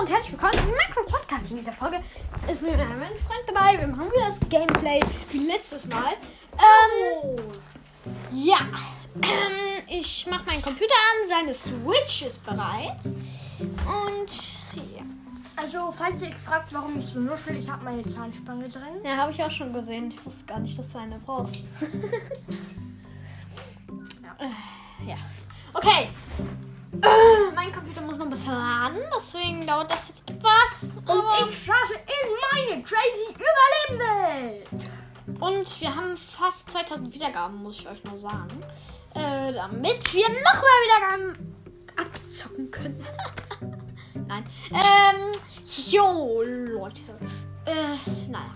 und 0.00 0.10
herzlich 0.10 0.32
willkommen 0.32 0.54
zu 0.54 0.64
Minecraft 0.64 1.04
Podcast. 1.12 1.50
In 1.50 1.56
dieser 1.56 1.72
Folge 1.72 2.00
ist 2.50 2.62
mir 2.62 2.70
mein 2.70 3.18
Freund 3.18 3.44
dabei. 3.46 3.78
Wir 3.78 3.86
machen 3.86 4.10
wieder 4.10 4.24
das 4.26 4.40
Gameplay 4.48 4.98
wie 5.30 5.46
letztes 5.46 5.86
Mal. 5.88 6.14
Ähm, 6.54 7.38
ja, 8.32 8.60
ähm, 9.16 9.84
ich 9.88 10.26
mache 10.26 10.46
meinen 10.46 10.62
Computer 10.62 10.94
an, 10.94 11.28
seine 11.28 11.52
Switch 11.52 12.22
ist 12.22 12.42
bereit. 12.46 13.04
Und 13.58 14.54
ja, 14.74 15.02
Also, 15.54 15.92
falls 15.92 16.22
ihr 16.22 16.32
fragt, 16.32 16.72
warum 16.72 16.98
ich 16.98 17.04
so 17.04 17.20
nuschel, 17.20 17.56
ich 17.58 17.68
habe 17.68 17.84
meine 17.84 18.02
Zahnspange 18.02 18.70
drin. 18.70 19.04
ja 19.04 19.18
habe 19.18 19.32
ich 19.32 19.44
auch 19.44 19.50
schon 19.50 19.70
gesehen. 19.74 20.12
Ich 20.12 20.24
wusste 20.24 20.46
gar 20.46 20.60
nicht, 20.60 20.78
dass 20.78 20.92
du 20.92 20.98
eine 20.98 21.18
brauchst. 21.18 21.60
Äh, 24.38 25.06
ja, 25.06 25.16
okay. 25.74 26.08
Deswegen 29.32 29.66
dauert 29.66 29.90
das 29.90 30.08
jetzt 30.08 30.22
etwas. 30.28 30.92
Und 31.06 31.50
ich 31.50 31.62
starte 31.62 31.94
in 31.94 32.70
meine 32.70 32.82
crazy 32.82 33.34
Überlebenwelt. 33.88 34.68
Und 35.40 35.80
wir 35.80 35.94
haben 35.94 36.16
fast 36.16 36.70
2000 36.70 37.14
Wiedergaben, 37.14 37.62
muss 37.62 37.80
ich 37.80 37.88
euch 37.88 38.02
nur 38.04 38.18
sagen. 38.18 38.62
Äh, 39.14 39.52
damit 39.52 40.14
wir 40.14 40.28
noch 40.28 40.62
mehr 40.62 40.78
Wiedergaben 40.84 41.56
abzocken 41.96 42.70
können. 42.70 43.06
Nein. 44.26 44.44
Ähm, 44.70 45.40
jo, 45.64 46.42
Leute. 46.42 47.00
Äh, 47.66 48.28
naja. 48.28 48.54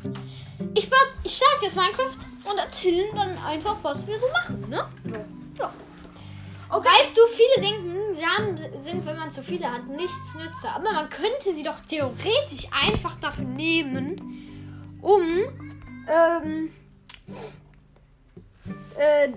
Ich, 0.74 0.90
ich 1.24 1.36
starte 1.36 1.64
jetzt 1.64 1.76
Minecraft 1.76 2.16
und 2.44 2.58
erzähle 2.58 3.12
dann 3.14 3.36
einfach, 3.44 3.76
was 3.82 4.06
wir 4.06 4.18
so 4.18 4.26
machen, 4.28 4.68
ne? 4.68 4.88
Ja. 5.58 5.72
Okay. 6.70 6.88
Weißt 6.88 7.16
du, 7.16 7.20
viele 7.26 7.66
denken, 7.66 8.14
Samen 8.14 8.82
sind, 8.82 9.04
wenn 9.06 9.16
man 9.16 9.30
zu 9.30 9.42
viele 9.42 9.70
hat, 9.70 9.86
nichts 9.86 10.34
nütze. 10.34 10.68
Aber 10.68 10.92
man 10.92 11.08
könnte 11.08 11.52
sie 11.52 11.62
doch 11.62 11.80
theoretisch 11.80 12.66
einfach 12.70 13.16
dafür 13.16 13.44
nehmen, 13.44 14.98
um 15.02 15.22
ähm, 16.08 16.70
äh, 18.98 19.28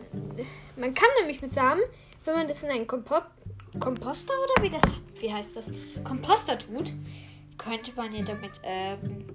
man 0.76 0.94
kann 0.94 1.10
nämlich 1.20 1.42
mit 1.42 1.54
Samen, 1.54 1.82
wenn 2.26 2.36
man 2.36 2.48
das 2.48 2.64
in 2.64 2.70
einen 2.70 2.88
Kompo 2.88 3.16
Komposter 3.80 4.34
oder 4.34 4.64
wie 4.64 4.70
das, 4.70 4.82
wie 5.22 5.32
heißt 5.32 5.56
das? 5.56 5.70
Komposter 6.04 6.58
tut, 6.58 6.94
könnte 7.60 7.92
man 7.96 8.12
ja 8.12 8.24
damit 8.24 8.60
ähm, 8.64 9.28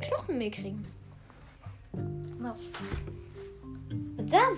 Knochenmehl 0.00 0.50
kriegen. 0.50 0.82
Was? 2.38 2.66
Mit 4.16 4.30
Samen. 4.30 4.56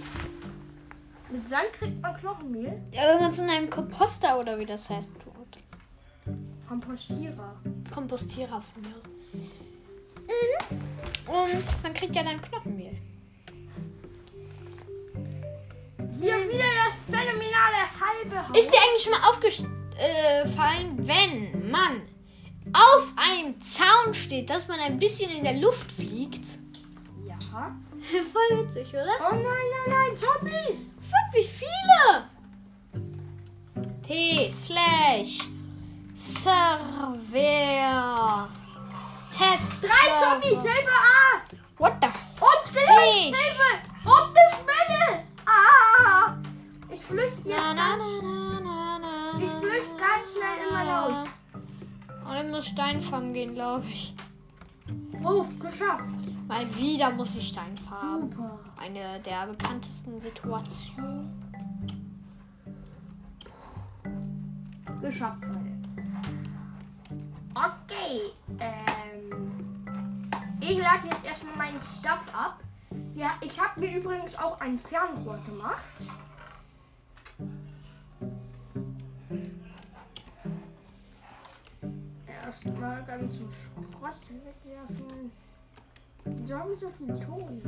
Mit 1.32 1.48
Sand 1.48 1.72
kriegt 1.72 2.00
man 2.02 2.14
Knochenmehl? 2.14 2.82
Ja, 2.92 3.08
wenn 3.08 3.20
man 3.20 3.30
es 3.30 3.38
in 3.38 3.48
einem 3.48 3.70
Komposter 3.70 4.38
oder 4.38 4.58
wie 4.58 4.66
das 4.66 4.90
heißt 4.90 5.12
tut. 5.14 5.32
Kompostierer. 6.68 7.56
Kompostierer 7.92 8.60
von 8.60 8.82
mir 8.82 8.94
aus. 8.96 9.04
Mhm. 9.32 9.48
Und 11.26 11.82
man 11.82 11.94
kriegt 11.94 12.14
ja 12.14 12.22
dann 12.22 12.40
Knochenmehl. 12.42 12.98
Hier 16.20 16.36
wieder 16.48 16.68
das 16.86 16.96
phänomenale 17.06 17.88
halbe 17.98 18.46
Haus. 18.48 18.58
Ist 18.58 18.70
dir 18.70 18.78
eigentlich 18.78 19.02
schon 19.02 19.12
mal 19.12 19.26
aufgefallen, 19.30 20.98
wenn 20.98 21.70
man 21.70 22.02
auf 22.74 23.10
einem 23.16 23.58
Zaun 23.62 24.12
steht, 24.12 24.50
dass 24.50 24.68
man 24.68 24.78
ein 24.80 24.98
bisschen 24.98 25.30
in 25.30 25.44
der 25.44 25.54
Luft 25.54 25.90
fliegt? 25.90 26.44
Ja. 27.26 27.38
Voll 28.32 28.58
witzig, 28.64 28.88
oder? 28.90 29.14
Oh 29.30 29.34
nein, 29.34 29.42
nein, 29.42 29.88
nein, 29.88 30.14
Zombies. 30.16 30.92
Wie 31.32 31.42
viele? 31.42 32.28
T 34.02 34.50
slash 34.52 35.48
Server 36.14 37.28
Test. 39.30 39.82
Drei. 39.82 40.10
Zombies, 40.20 40.62
Hilfe, 40.62 40.90
ah. 40.90 41.40
What 41.78 41.94
the? 42.02 42.08
Und 42.38 42.62
Skelett. 42.64 43.34
Hilfe. 43.34 43.70
Und 44.04 44.36
eine 44.36 44.50
Spinne. 44.52 45.24
Ah. 45.46 46.36
Ich 46.90 47.00
flüchte 47.00 47.48
jetzt 47.48 47.58
Na, 47.58 47.72
ganz, 47.72 48.04
na, 48.22 48.60
na, 48.62 48.98
na, 48.98 49.38
ich 49.38 49.50
flüchte 49.50 49.96
ganz 49.96 50.32
schnell 50.32 50.58
in 50.68 50.74
mein 50.74 50.88
Haus. 50.88 51.24
Und 52.28 52.36
ich 52.36 52.50
muss 52.52 52.66
Stein 52.66 53.00
farmen 53.00 53.32
gehen, 53.32 53.54
glaube 53.54 53.86
ich. 53.88 54.14
Uff, 55.24 55.58
geschafft. 55.58 56.31
Mal 56.52 56.74
wieder 56.76 57.10
muss 57.10 57.34
ich 57.34 57.48
Stein 57.48 57.78
farmen. 57.78 58.30
Super. 58.30 58.58
Eine 58.78 59.18
der 59.20 59.46
bekanntesten 59.46 60.20
Situationen. 60.20 61.30
Geschafft, 65.00 65.42
Leute. 65.44 65.82
Okay. 67.54 68.32
Ähm, 68.60 70.30
ich 70.60 70.76
lade 70.76 71.06
jetzt 71.10 71.24
erstmal 71.24 71.56
meinen 71.56 71.80
Stuff 71.80 72.28
ab. 72.34 72.60
Ja, 73.14 73.30
ich 73.40 73.58
habe 73.58 73.80
mir 73.80 73.96
übrigens 73.96 74.36
auch 74.36 74.60
ein 74.60 74.78
Fernrohr 74.78 75.38
gemacht. 75.46 75.80
Erstmal 82.26 83.02
ganz 83.04 83.38
zum 83.38 83.48
Schrott 83.50 84.20
wegwerfen. 84.28 85.32
Wieso 86.24 86.54
habe 86.56 86.72
ich 86.74 86.80
so 86.80 86.88
viel 86.88 87.18
Ton? 87.18 87.62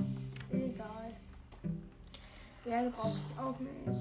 Egal. 0.51 1.13
Ja, 2.65 2.89
brauche 2.91 3.09
ich 3.09 3.39
auch 3.39 3.59
nicht. 3.61 4.01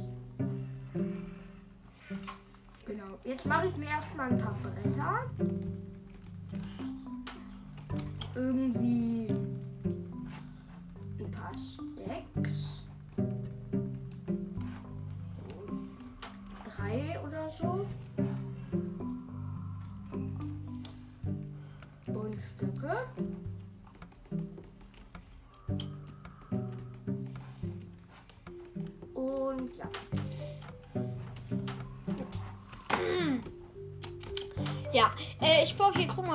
Genau. 2.86 3.18
Jetzt 3.24 3.46
mache 3.46 3.68
ich 3.68 3.78
mir 3.78 3.88
erstmal 3.88 4.30
ein 4.30 4.38
paar 4.38 4.56
Bretter. 4.56 5.26
Irgendwie 8.36 9.33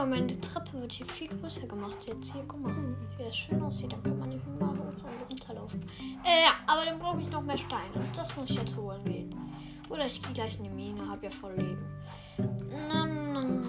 meine 0.09 0.41
Treppe 0.41 0.81
wird 0.81 0.93
hier 0.93 1.07
viel 1.07 1.29
größer 1.29 1.67
gemacht 1.67 1.99
jetzt. 2.07 2.33
Hier, 2.33 2.45
guck 2.49 2.61
mal, 2.61 2.75
wie 3.17 3.25
das 3.25 3.37
schön 3.37 3.63
aussieht. 3.63 3.93
Dann 3.93 4.03
kann 4.03 4.19
man 4.19 4.31
hier 4.31 4.41
mal 4.59 4.71
hoch 4.71 5.05
und 5.05 5.31
runterlaufen. 5.31 5.83
Äh, 6.25 6.45
ja, 6.45 6.53
aber 6.67 6.85
dann 6.85 6.99
brauche 6.99 7.21
ich 7.21 7.31
noch 7.31 7.43
mehr 7.43 7.59
Steine. 7.59 7.83
Das 8.15 8.35
muss 8.37 8.51
ich 8.51 8.57
jetzt 8.57 8.77
holen 8.77 9.05
gehen. 9.05 9.35
Oder 9.89 10.07
ich 10.07 10.21
gehe 10.23 10.33
gleich 10.33 10.57
in 10.59 10.65
die 10.65 10.71
Mine, 10.71 11.09
hab 11.09 11.23
ja 11.23 11.31
voll 11.31 11.55
Leben. 11.55 11.87
Na, 12.89 13.07
na, 13.07 13.45
na. 13.45 13.63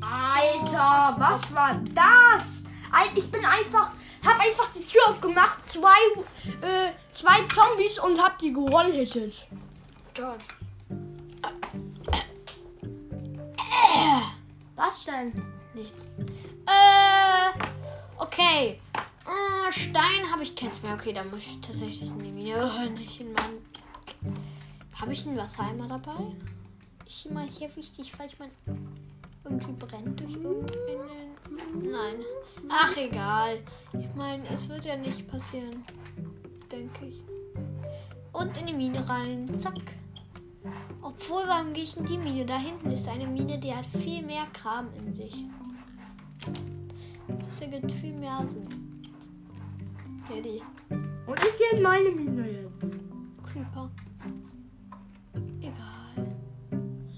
Alter, 0.00 1.16
was 1.18 1.54
war 1.54 1.74
das? 1.94 2.62
Ich 3.14 3.30
bin 3.30 3.44
einfach, 3.44 3.90
hab 4.24 4.40
einfach 4.40 4.68
die 4.74 4.84
Tür 4.84 5.02
aufgemacht, 5.08 5.62
zwei, 5.68 5.98
äh, 6.62 6.92
zwei 7.10 7.42
Zombies 7.42 7.98
und 7.98 8.22
hab 8.22 8.38
die 8.38 8.52
gewone-hittet. 8.52 9.46
Toll. 10.14 10.38
Was 10.38 10.65
denn? 15.06 15.32
Nichts. 15.74 16.08
Äh, 16.66 17.58
okay. 18.18 18.78
Äh, 19.24 19.72
Stein 19.72 20.30
habe 20.30 20.42
ich 20.42 20.54
keins 20.54 20.82
mehr. 20.82 20.94
Okay, 20.94 21.12
da 21.12 21.22
muss 21.24 21.46
ich 21.46 21.60
tatsächlich 21.60 22.12
Mine. 22.14 22.54
Oh, 22.58 22.88
nicht 22.90 23.20
in 23.20 23.32
meinem. 23.32 23.58
Habe 25.00 25.12
ich 25.12 25.26
einen 25.26 25.36
Wassereimer 25.36 25.86
dabei? 25.88 26.16
Ist 27.06 27.26
immer 27.26 27.42
hier 27.42 27.74
wichtig, 27.76 28.12
falls 28.12 28.38
man 28.38 28.50
irgendwie 29.44 29.72
brennt 29.72 30.18
durch 30.18 30.32
irgendeinen. 30.32 31.36
Nein. 31.82 32.24
Ach, 32.68 32.96
egal. 32.96 33.58
Ich 33.92 34.14
meine, 34.16 34.42
es 34.52 34.68
wird 34.68 34.84
ja 34.84 34.96
nicht 34.96 35.28
passieren. 35.28 35.84
Denke 36.70 37.06
ich. 37.06 37.22
Und 38.32 38.56
in 38.58 38.66
die 38.66 38.72
Mine 38.72 39.08
rein. 39.08 39.56
Zack. 39.56 39.74
Obwohl, 41.02 41.42
warum 41.46 41.72
gehe 41.72 41.84
ich 41.84 41.96
in 41.96 42.04
die 42.04 42.18
Mine? 42.18 42.44
Da 42.44 42.58
hinten 42.58 42.90
ist 42.90 43.08
eine 43.08 43.26
Mine, 43.26 43.58
die 43.58 43.74
hat 43.74 43.86
viel 43.86 44.24
mehr 44.24 44.46
Kram 44.52 44.88
in 44.94 45.12
sich. 45.12 45.44
Das 47.28 47.60
ergibt 47.60 47.90
viel 47.92 48.14
mehr 48.14 48.46
Sinn. 48.46 48.68
Die 50.28 50.62
Und 51.26 51.38
ich 51.38 51.56
gehe 51.56 51.76
in 51.76 51.82
meine 51.82 52.10
Mine 52.10 52.50
jetzt. 52.50 52.98
Creeper. 53.46 53.90
Egal. 55.60 56.36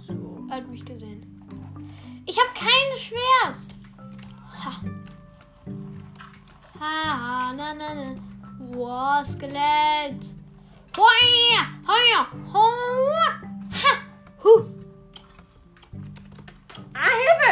So. 0.07 0.47
Er 0.51 0.57
hat 0.57 0.69
mich 0.69 0.85
gesehen. 0.85 1.25
Ich 2.27 2.39
habe 2.39 2.51
keine 2.55 2.97
Schwers. 2.99 3.69
Ha. 4.65 4.73
Ha, 6.81 7.53
na, 7.57 7.75
na, 7.75 7.95
na. 7.95 8.17
Wow, 8.77 9.25
Skelett. 9.25 10.38
Ah, 16.95 17.15
Hilfe! 17.23 17.51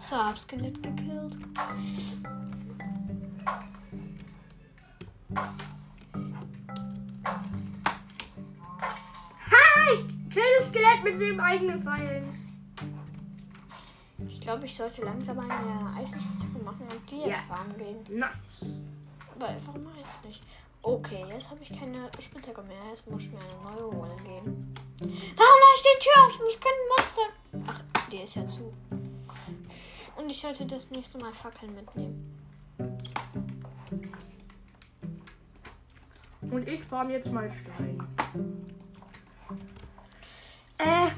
So, 0.00 0.16
hab's 0.16 0.42
Skelett 0.42 0.82
gekillt. 0.82 1.38
Ha! 9.50 9.92
Ich 9.94 10.30
kill 10.30 10.42
das 10.58 10.66
Skelett 10.66 11.04
mit 11.04 11.16
seinem 11.16 11.40
eigenen 11.40 11.82
Pfeilen. 11.82 12.24
Ich 14.26 14.40
glaube, 14.40 14.66
ich 14.66 14.74
sollte 14.74 15.04
langsam 15.04 15.38
eine 15.38 15.84
Eisenspitzhacke 15.96 16.58
machen 16.64 16.88
und 16.90 17.10
die 17.10 17.20
jetzt 17.20 17.42
ja. 17.48 17.54
farmen 17.54 17.76
gehen. 17.78 18.18
Nice. 18.18 18.80
Aber 19.36 19.54
warum 19.66 19.84
mache 19.84 20.00
ich 20.00 20.06
es 20.08 20.24
nicht? 20.24 20.42
Okay, 20.86 21.24
jetzt 21.32 21.50
habe 21.50 21.60
ich 21.64 21.76
keine 21.76 22.08
Spitzhacke 22.20 22.62
mehr. 22.62 22.78
Jetzt 22.90 23.04
muss 23.10 23.22
ich 23.22 23.32
mir 23.32 23.40
eine 23.40 23.74
neue 23.74 23.90
holen 23.90 24.16
gehen. 24.18 24.74
Warum 25.00 25.60
ich 25.74 25.82
die 25.82 25.98
Tür 25.98 26.24
offen? 26.24 26.46
Es 26.48 26.60
können 26.60 26.86
Monster. 26.96 27.22
Ach, 27.66 28.08
die 28.08 28.18
ist 28.18 28.36
ja 28.36 28.46
zu. 28.46 28.72
Und 30.16 30.30
ich 30.30 30.40
sollte 30.40 30.64
das 30.64 30.88
nächste 30.92 31.18
Mal 31.18 31.32
Fackeln 31.32 31.74
mitnehmen. 31.74 32.38
Und 36.42 36.68
ich 36.68 36.80
farm 36.84 37.10
jetzt 37.10 37.32
mal 37.32 37.50
Stein. 37.50 38.00
Äh, 40.78 41.08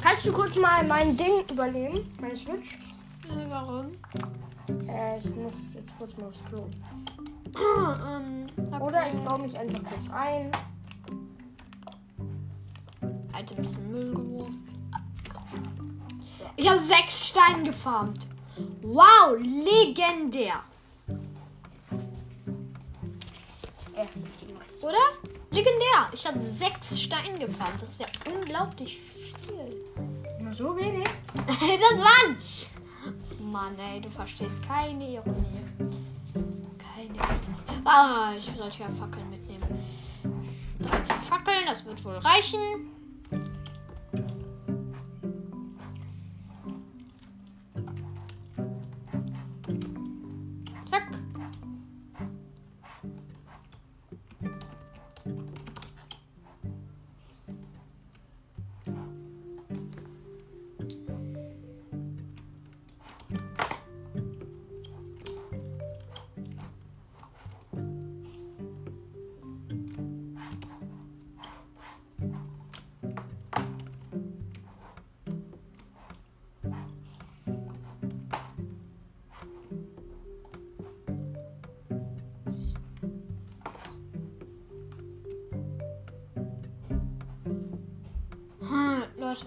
kannst 0.00 0.26
du 0.26 0.32
kurz 0.32 0.54
mal 0.54 0.86
mein 0.86 1.16
Ding 1.16 1.42
übernehmen? 1.50 2.16
Meine 2.20 2.36
Switch? 2.36 2.74
Äh, 2.74 3.50
warum? 3.50 3.96
Äh, 4.88 5.18
ich 5.18 5.34
muss 5.34 5.54
jetzt 5.74 5.98
kurz 5.98 6.16
mal 6.16 6.28
aufs 6.28 6.44
Klo. 6.44 6.68
Ähm, 7.54 8.46
okay. 8.56 8.82
Oder 8.82 9.08
ich 9.12 9.20
baue 9.20 9.38
mich 9.40 9.58
einfach 9.58 9.82
kurz 9.84 10.10
ein. 10.12 10.50
Alter, 13.32 13.54
ein 13.54 13.62
bisschen 13.62 13.90
Müll 13.90 14.14
geworfen. 14.14 14.66
Ich 16.56 16.68
habe 16.68 16.78
sechs 16.78 17.28
Steine 17.28 17.64
gefarmt. 17.64 18.26
Wow, 18.82 19.36
legendär. 19.38 20.62
Oder? 24.82 24.96
Legendär. 25.50 26.08
Ich 26.12 26.26
habe 26.26 26.44
sechs 26.46 27.00
Steine 27.00 27.38
gefarmt. 27.38 27.82
Das 27.82 27.90
ist 27.90 28.00
ja 28.00 28.06
unglaublich 28.32 28.98
viel. 28.98 29.84
Nur 30.40 30.52
so 30.52 30.76
wenig? 30.76 31.08
das 31.34 32.00
war's. 32.00 32.70
Mann, 33.40 33.78
ey, 33.78 34.00
du 34.00 34.08
verstehst 34.10 34.62
keine 34.66 35.08
Ironie. 35.08 35.45
Ah, 37.88 38.32
ich 38.36 38.44
sollte 38.44 38.80
ja 38.80 38.88
Fackeln 38.90 39.30
mitnehmen. 39.30 39.62
13 40.80 41.16
Fackeln, 41.18 41.64
das 41.66 41.86
wird 41.86 42.04
wohl 42.04 42.16
reichen. 42.16 42.95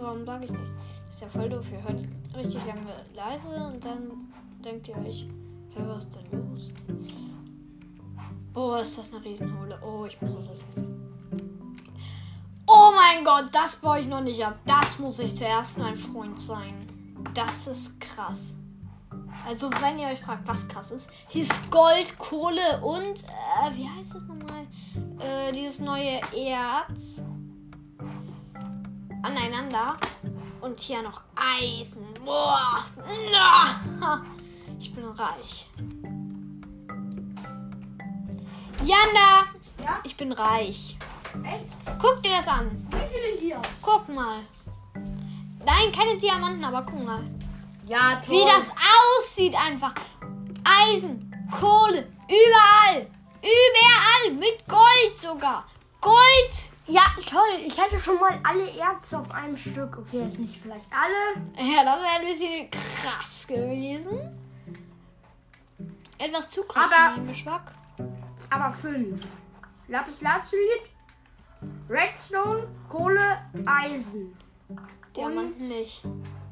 Warum 0.01 0.25
sage 0.25 0.46
ich 0.46 0.51
nichts? 0.51 0.72
Das 1.06 1.16
ist 1.16 1.22
ja 1.22 1.28
voll 1.28 1.50
doof. 1.50 1.72
Ihr 1.72 1.84
hört 1.84 2.01
richtig 2.36 2.66
lange 2.66 2.94
leise 3.13 3.48
und 3.48 3.84
dann 3.84 4.12
denkt 4.63 4.88
ihr 4.88 4.98
euch, 4.98 5.28
hä, 5.75 5.84
was 5.88 6.06
ist 6.06 6.16
denn 6.16 6.40
los? 6.40 6.72
Boah, 8.54 8.81
ist 8.81 8.98
das 8.98 9.13
eine 9.13 9.24
Riesenhole. 9.24 9.80
Oh, 9.84 10.06
ich 10.06 10.22
muss 10.22 10.34
das 10.34 10.54
essen. 10.54 11.00
Oh 12.68 12.92
mein 12.96 13.24
Gott, 13.24 13.46
das 13.51 13.78
baue 13.78 14.00
ich 14.00 14.07
noch 14.07 14.22
nicht 14.22 14.46
ab. 14.46 14.60
Das 14.66 15.00
muss 15.00 15.19
ich 15.19 15.36
zuerst 15.36 15.78
mein 15.78 15.96
Freund 15.96 16.40
sein. 16.40 16.88
Das 17.34 17.68
ist 17.68 18.00
krass. 18.00 18.56
Also, 19.48 19.69
wenn 19.81 19.98
ihr 19.98 20.07
euch 20.07 20.19
fragt, 20.19 20.48
was 20.48 20.68
krass 20.68 20.92
ist, 20.92 21.10
hier 21.30 21.44
ist 21.44 21.72
Gold, 21.72 22.18
Kohle 22.19 22.81
und, 22.81 23.24
äh, 23.24 23.75
wie 23.75 23.90
heißt 23.90 24.16
das 24.16 24.24
nochmal? 24.24 24.68
Äh, 25.19 25.52
dieses 25.54 25.80
neue 25.80 26.19
Erz 26.36 27.24
aneinander. 29.24 29.98
Und 30.62 30.80
hier 30.80 31.01
noch 31.01 31.21
Eisen. 31.36 32.06
Boah. 32.25 32.83
Ich 34.80 34.94
bin 34.94 35.06
reich. 35.06 35.68
Janda, 38.83 39.44
Ja? 39.83 40.00
ich 40.04 40.16
bin 40.16 40.31
reich. 40.31 40.98
Echt? 41.44 41.66
Guck 42.01 42.21
dir 42.24 42.31
das 42.38 42.48
an. 42.48 42.71
Wie 42.89 43.07
viele 43.13 43.39
hier? 43.39 43.62
Guck 43.81 44.07
mal. 44.10 44.39
Nein, 45.66 45.92
keine 45.95 46.18
Diamanten, 46.18 46.63
aber 46.63 46.83
guck 46.89 47.04
mal. 47.06 47.24
Ja, 47.88 48.19
Wie 48.27 48.45
das 48.45 48.71
aussieht 48.71 49.56
einfach. 49.56 49.94
Eisen, 50.63 51.33
Kohle, 51.51 52.07
überall. 52.27 53.07
Überall. 53.42 54.33
Mit 54.38 54.68
Gold 54.68 55.18
sogar. 55.18 55.66
Gold. 56.01 56.69
Ja, 56.88 57.01
toll. 57.25 57.60
Ich 57.66 57.78
hätte 57.78 58.00
schon 58.00 58.19
mal 58.19 58.40
alle 58.44 58.69
Erze 58.78 59.19
auf 59.19 59.30
einem 59.31 59.56
Stück. 59.57 59.98
Okay, 59.98 60.22
jetzt 60.24 60.40
nicht 60.40 60.57
vielleicht 60.60 60.88
alle. 60.92 61.44
Ja, 61.57 61.84
das 61.84 62.01
wäre 62.01 62.19
ein 62.19 62.25
bisschen 62.25 62.69
krass 62.72 63.48
gewesen. 63.48 64.18
Etwas 66.18 66.50
zu 66.50 66.63
krass 66.63 66.86
Aber- 66.92 67.12
für 67.13 67.19
meinen 67.19 67.28
Geschmack. 67.30 67.74
Aber 68.50 68.72
fünf. 68.72 69.24
Lapis 69.88 70.22
Lazuli, 70.22 70.81
Redstone, 71.90 72.68
Kohle, 72.88 73.40
Eisen. 73.66 74.35
Diamanten 75.16 75.68
nicht. 75.68 76.04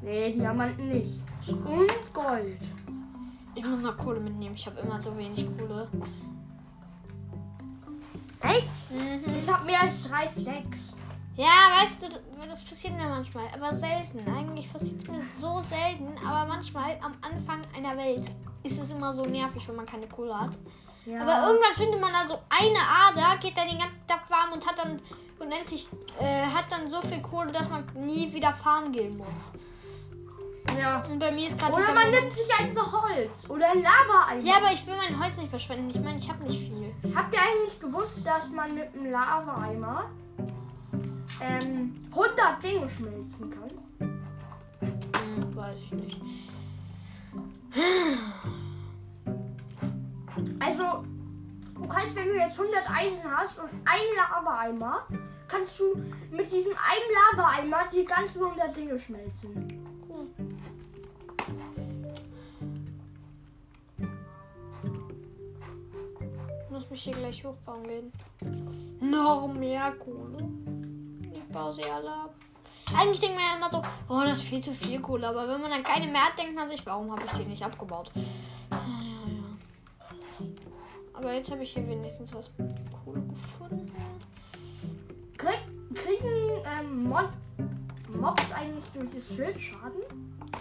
Nee, 0.02 0.32
Diamanten 0.32 0.88
nicht. 0.88 1.20
Und 1.48 2.12
Gold. 2.14 2.60
Ich 3.54 3.64
muss 3.64 3.80
noch 3.80 3.96
Kohle 3.96 4.20
mitnehmen. 4.20 4.54
Ich 4.54 4.66
habe 4.66 4.78
immer 4.80 5.00
so 5.00 5.16
wenig 5.16 5.46
Kohle. 5.56 5.88
Echt? 8.40 8.68
Mhm. 8.90 9.38
Ich 9.42 9.48
habe 9.48 9.64
mehr 9.64 9.82
als 9.82 10.02
drei 10.04 10.26
Stacks. 10.26 10.94
Ja, 11.36 11.46
weißt 11.80 12.02
du, 12.02 12.08
das 12.48 12.64
passiert 12.64 12.96
mir 12.96 13.06
manchmal, 13.08 13.44
aber 13.54 13.72
selten. 13.72 14.18
Eigentlich 14.28 14.72
passiert 14.72 15.02
es 15.02 15.08
mir 15.08 15.22
so 15.22 15.60
selten, 15.60 16.18
aber 16.26 16.48
manchmal 16.48 16.98
am 17.00 17.12
Anfang 17.20 17.62
einer 17.76 17.96
Welt 17.96 18.28
ist 18.64 18.80
es 18.80 18.90
immer 18.90 19.14
so 19.14 19.24
nervig, 19.24 19.66
wenn 19.68 19.76
man 19.76 19.86
keine 19.86 20.08
Kohle 20.08 20.38
hat. 20.38 20.58
Ja. 21.06 21.20
Aber 21.20 21.48
irgendwann 21.48 21.74
findet 21.74 22.00
man 22.00 22.12
dann 22.12 22.26
so 22.26 22.38
eine 22.48 22.78
Ader, 22.78 23.38
geht 23.38 23.56
dann 23.56 23.68
den 23.68 23.78
ganzen 23.78 24.06
Tag 24.06 24.28
warm 24.28 24.52
und 24.52 24.66
hat 24.66 24.78
dann 24.78 25.00
unendlich, 25.38 25.86
äh, 26.18 26.44
hat 26.44 26.70
dann 26.70 26.88
so 26.88 27.00
viel 27.00 27.22
Kohle, 27.22 27.52
dass 27.52 27.68
man 27.68 27.84
nie 27.94 28.32
wieder 28.32 28.52
farmen 28.52 28.90
gehen 28.92 29.16
muss. 29.16 29.52
Ja. 30.78 31.02
Und 31.10 31.18
bei 31.18 31.30
mir 31.30 31.46
ist 31.46 31.58
gerade 31.58 31.72
Oder 31.74 31.94
man 31.94 32.10
nimmt 32.10 32.32
sich 32.32 32.48
einfach 32.58 32.92
Holz. 32.92 33.48
Oder 33.48 33.70
ein 33.70 33.82
Lava-Eisen. 33.82 34.48
Ja, 34.48 34.56
aber 34.56 34.72
ich 34.72 34.86
will 34.86 34.94
mein 34.96 35.22
Holz 35.22 35.36
nicht 35.38 35.50
verschwenden. 35.50 35.90
Ich 35.90 36.00
meine, 36.00 36.18
ich 36.18 36.28
habe 36.28 36.44
nicht 36.44 36.58
viel. 36.58 36.94
Habt 37.14 37.34
ihr 37.34 37.40
eigentlich 37.40 37.80
gewusst, 37.80 38.26
dass 38.26 38.48
man 38.50 38.74
mit 38.74 38.94
einem 38.94 39.10
Lava-Eimer 39.10 40.10
ähm, 41.40 42.08
100 42.10 42.62
Dinge 42.62 42.88
schmelzen 42.88 43.50
kann? 43.50 43.70
Hm, 44.80 45.56
weiß 45.56 45.76
ich 45.84 45.92
nicht. 45.92 46.20
Also, 50.60 51.04
du 51.74 51.88
kannst, 51.88 52.14
wenn 52.16 52.28
du 52.28 52.34
jetzt 52.34 52.58
100 52.58 52.90
Eisen 52.90 53.36
hast 53.36 53.58
und 53.58 53.68
einen 53.68 54.16
Lava-Eimer, 54.16 55.06
kannst 55.46 55.80
du 55.80 55.94
mit 56.30 56.50
diesem 56.52 56.72
einen 56.72 57.36
Lava-Eimer 57.36 57.84
die 57.92 58.04
ganzen 58.04 58.44
100 58.44 58.76
Dinge 58.76 58.98
schmelzen. 58.98 59.66
Ich 60.38 60.57
muss 66.88 66.90
mich 66.90 67.02
hier 67.02 67.14
gleich 67.14 67.44
hochbauen 67.44 67.82
gehen. 67.86 68.12
Noch 69.00 69.46
mehr 69.52 69.92
Kohle. 69.92 70.48
Ich 71.32 71.44
baue 71.52 71.72
sie 71.74 71.84
alle 71.84 72.10
ab. 72.10 72.34
Eigentlich 72.96 73.20
denkt 73.20 73.36
man 73.36 73.44
ja 73.44 73.56
immer 73.56 73.70
so, 73.70 73.82
oh, 74.08 74.22
das 74.24 74.38
ist 74.38 74.48
viel 74.48 74.62
zu 74.62 74.72
viel 74.72 74.98
Kohle. 75.00 75.28
Aber 75.28 75.46
wenn 75.48 75.60
man 75.60 75.70
dann 75.70 75.82
keine 75.82 76.06
mehr 76.06 76.24
hat, 76.24 76.38
denkt 76.38 76.54
man 76.54 76.66
sich, 76.68 76.84
warum 76.86 77.12
habe 77.12 77.22
ich 77.26 77.32
die 77.32 77.44
nicht 77.44 77.62
abgebaut? 77.62 78.10
Ja, 78.70 78.78
ja, 78.78 79.32
ja. 80.40 80.46
Aber 81.12 81.32
jetzt 81.34 81.50
habe 81.50 81.62
ich 81.62 81.72
hier 81.74 81.86
wenigstens 81.86 82.32
was 82.32 82.50
Kohle 83.04 83.20
gefunden. 83.22 83.92
Krieg, 85.36 85.60
kriegen 85.94 86.62
ähm, 86.80 87.04
Mod, 87.04 87.28
Mobs 88.08 88.50
eigentlich 88.52 88.84
durch 88.94 89.10
das 89.14 89.26
Schild 89.36 89.60
Schaden? 89.60 90.02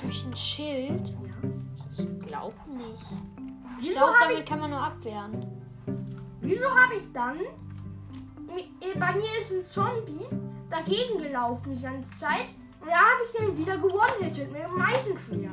Durch 0.02 0.26
ein 0.26 0.36
Schild. 0.36 1.10
Ja. 1.10 2.06
glaub 2.28 2.54
nicht. 2.68 3.04
Ich 3.82 3.92
glaube, 3.92 4.14
damit 4.20 4.40
ich- 4.40 4.46
kann 4.46 4.60
man 4.60 4.72
nur 4.72 4.82
abwehren. 4.82 5.46
Wieso 6.42 6.66
habe 6.66 6.96
ich 6.96 7.12
dann. 7.14 7.40
Bei 9.00 9.14
mir 9.14 9.40
ist 9.40 9.52
ein 9.52 9.64
Zombie 9.64 10.26
dagegen 10.70 11.22
gelaufen 11.22 11.76
die 11.76 11.82
ganze 11.82 12.10
Zeit. 12.18 12.48
Und 12.80 12.88
da 12.88 12.96
habe 12.96 13.24
ich 13.26 13.32
den 13.40 13.58
wieder 13.58 13.78
gewonnen 13.78 14.20
mit 14.22 14.38
dem 14.38 14.82
Eisenschwert. 14.82 15.52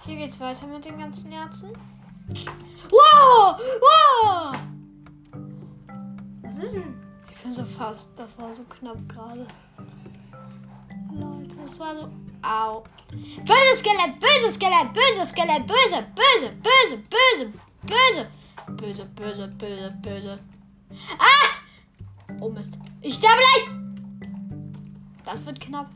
Hier 0.00 0.16
geht's 0.16 0.40
weiter 0.40 0.66
mit 0.66 0.84
den 0.84 0.98
ganzen 0.98 1.32
Herzen. 1.32 1.70
Wow! 2.90 3.58
Wow! 3.80 4.56
Was 6.42 6.58
ist 6.58 6.72
denn? 6.74 6.94
Ich 7.30 7.42
bin 7.42 7.52
so 7.52 7.64
fast. 7.64 8.18
Das 8.18 8.38
war 8.38 8.52
so 8.52 8.62
knapp 8.64 9.08
gerade. 9.08 9.46
Das 11.66 11.80
war 11.80 11.96
so. 11.96 12.08
Au. 12.42 12.84
Böse 13.10 13.76
Skelett, 13.76 14.20
böse 14.20 14.52
Skelett, 14.52 14.92
böse 14.92 15.26
Skelett, 15.26 15.66
böse, 15.66 16.06
böse, 16.14 16.52
böse, 16.62 16.96
böse, 17.10 17.52
böse. 17.82 18.28
Böse, 18.68 19.04
böse, 19.06 19.48
böse, 19.48 19.98
böse. 20.00 20.38
Ah! 21.18 22.36
Oh 22.40 22.48
Mist. 22.50 22.78
Ich 23.00 23.14
sterbe 23.16 23.38
gleich! 23.38 23.68
Das 25.24 25.44
wird 25.44 25.58
knapp. 25.58 25.90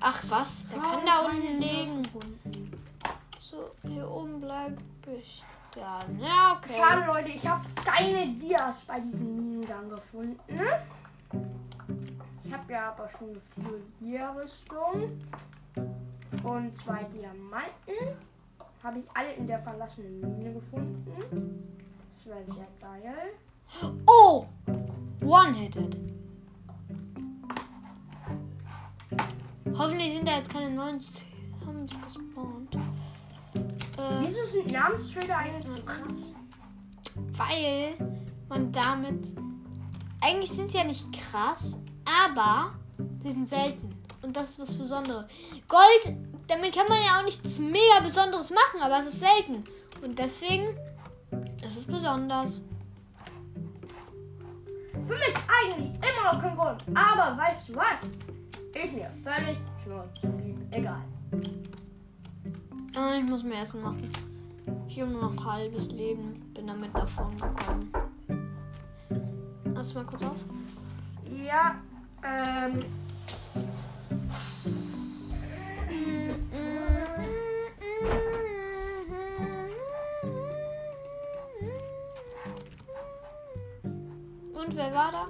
Ach 0.00 0.22
was, 0.28 0.66
der 0.66 0.80
kann 0.80 1.06
da 1.06 1.20
unten 1.26 1.60
liegen. 1.60 2.02
So, 3.38 3.70
hier 3.86 4.10
oben 4.10 4.40
bleibe 4.40 4.82
ich 5.16 5.44
dann. 5.76 6.18
Ja, 6.18 6.56
okay. 6.56 6.74
Schade, 6.76 7.06
Leute, 7.06 7.28
ich 7.28 7.46
habe 7.46 7.64
keine 7.84 8.26
Dias 8.32 8.80
bei 8.84 8.98
diesem 8.98 9.36
Minengang 9.36 9.88
gefunden. 9.90 10.38
Ich 12.50 12.56
habe 12.56 12.72
ja 12.72 12.88
aber 12.90 13.08
schon 13.08 13.40
vier 13.54 13.80
Dia-Rüstung 14.00 15.20
und 16.42 16.74
zwei 16.74 17.04
Diamanten. 17.04 18.16
Habe 18.82 18.98
ich 18.98 19.06
alle 19.14 19.34
in 19.34 19.46
der 19.46 19.60
verlassenen 19.60 20.20
Mine 20.20 20.54
gefunden. 20.54 21.64
Das 22.10 22.26
wäre 22.26 22.44
sehr 22.52 22.66
geil. 22.80 23.34
Oh! 24.04 24.46
One-Hitted. 25.24 25.96
Hoffentlich 29.72 30.12
sind 30.14 30.26
da 30.26 30.38
jetzt 30.38 30.52
keine 30.52 30.70
neuen 30.70 30.98
Zombies 30.98 31.96
gespawnt. 32.02 32.74
Äh, 32.74 34.26
Wieso 34.26 34.44
sind 34.44 34.72
Namensschilder 34.72 35.36
eigentlich 35.36 35.68
so 35.70 35.82
krass? 35.84 36.34
weil 37.36 37.94
man 38.48 38.72
damit. 38.72 39.30
Eigentlich 40.20 40.50
sind 40.50 40.68
sie 40.68 40.78
ja 40.78 40.84
nicht 40.84 41.12
krass, 41.12 41.78
aber 42.26 42.70
sie 43.20 43.32
sind 43.32 43.48
selten. 43.48 43.94
Und 44.22 44.36
das 44.36 44.50
ist 44.50 44.60
das 44.60 44.74
Besondere. 44.74 45.26
Gold, 45.68 46.16
damit 46.46 46.74
kann 46.74 46.86
man 46.88 46.98
ja 46.98 47.18
auch 47.18 47.24
nichts 47.24 47.58
mega 47.58 48.00
Besonderes 48.02 48.50
machen, 48.50 48.82
aber 48.82 48.98
es 49.00 49.06
ist 49.06 49.20
selten. 49.20 49.64
Und 50.02 50.18
deswegen 50.18 50.76
ist 51.64 51.78
es 51.78 51.86
besonders. 51.86 52.64
Für 54.92 55.14
mich 55.14 55.34
eigentlich 55.48 55.88
immer 55.94 56.32
noch 56.32 56.40
kein 56.40 56.56
Grund. 56.56 56.82
Aber 56.94 57.36
weißt 57.36 57.68
du 57.68 57.76
was? 57.76 58.02
Ist 58.74 58.92
mir 58.92 59.10
völlig 59.24 59.58
schnurzpiep. 59.82 60.56
Egal. 60.70 61.02
Ah, 62.94 63.14
ich 63.16 63.24
muss 63.24 63.42
mir 63.42 63.58
Essen 63.58 63.82
machen. 63.82 64.10
Ich 64.88 65.00
habe 65.00 65.10
nur 65.10 65.30
noch 65.30 65.44
halbes 65.44 65.90
Leben. 65.90 66.32
Bin 66.54 66.66
damit 66.66 66.96
davon 66.96 67.36
gekommen. 67.36 67.92
Lass 69.74 69.94
mal 69.94 70.04
kurz 70.04 70.22
auf. 70.22 70.36
Ja, 71.44 71.76
ähm. 72.24 72.84
Und 84.52 84.76
wer 84.76 84.92
war 84.94 85.12
da? 85.12 85.28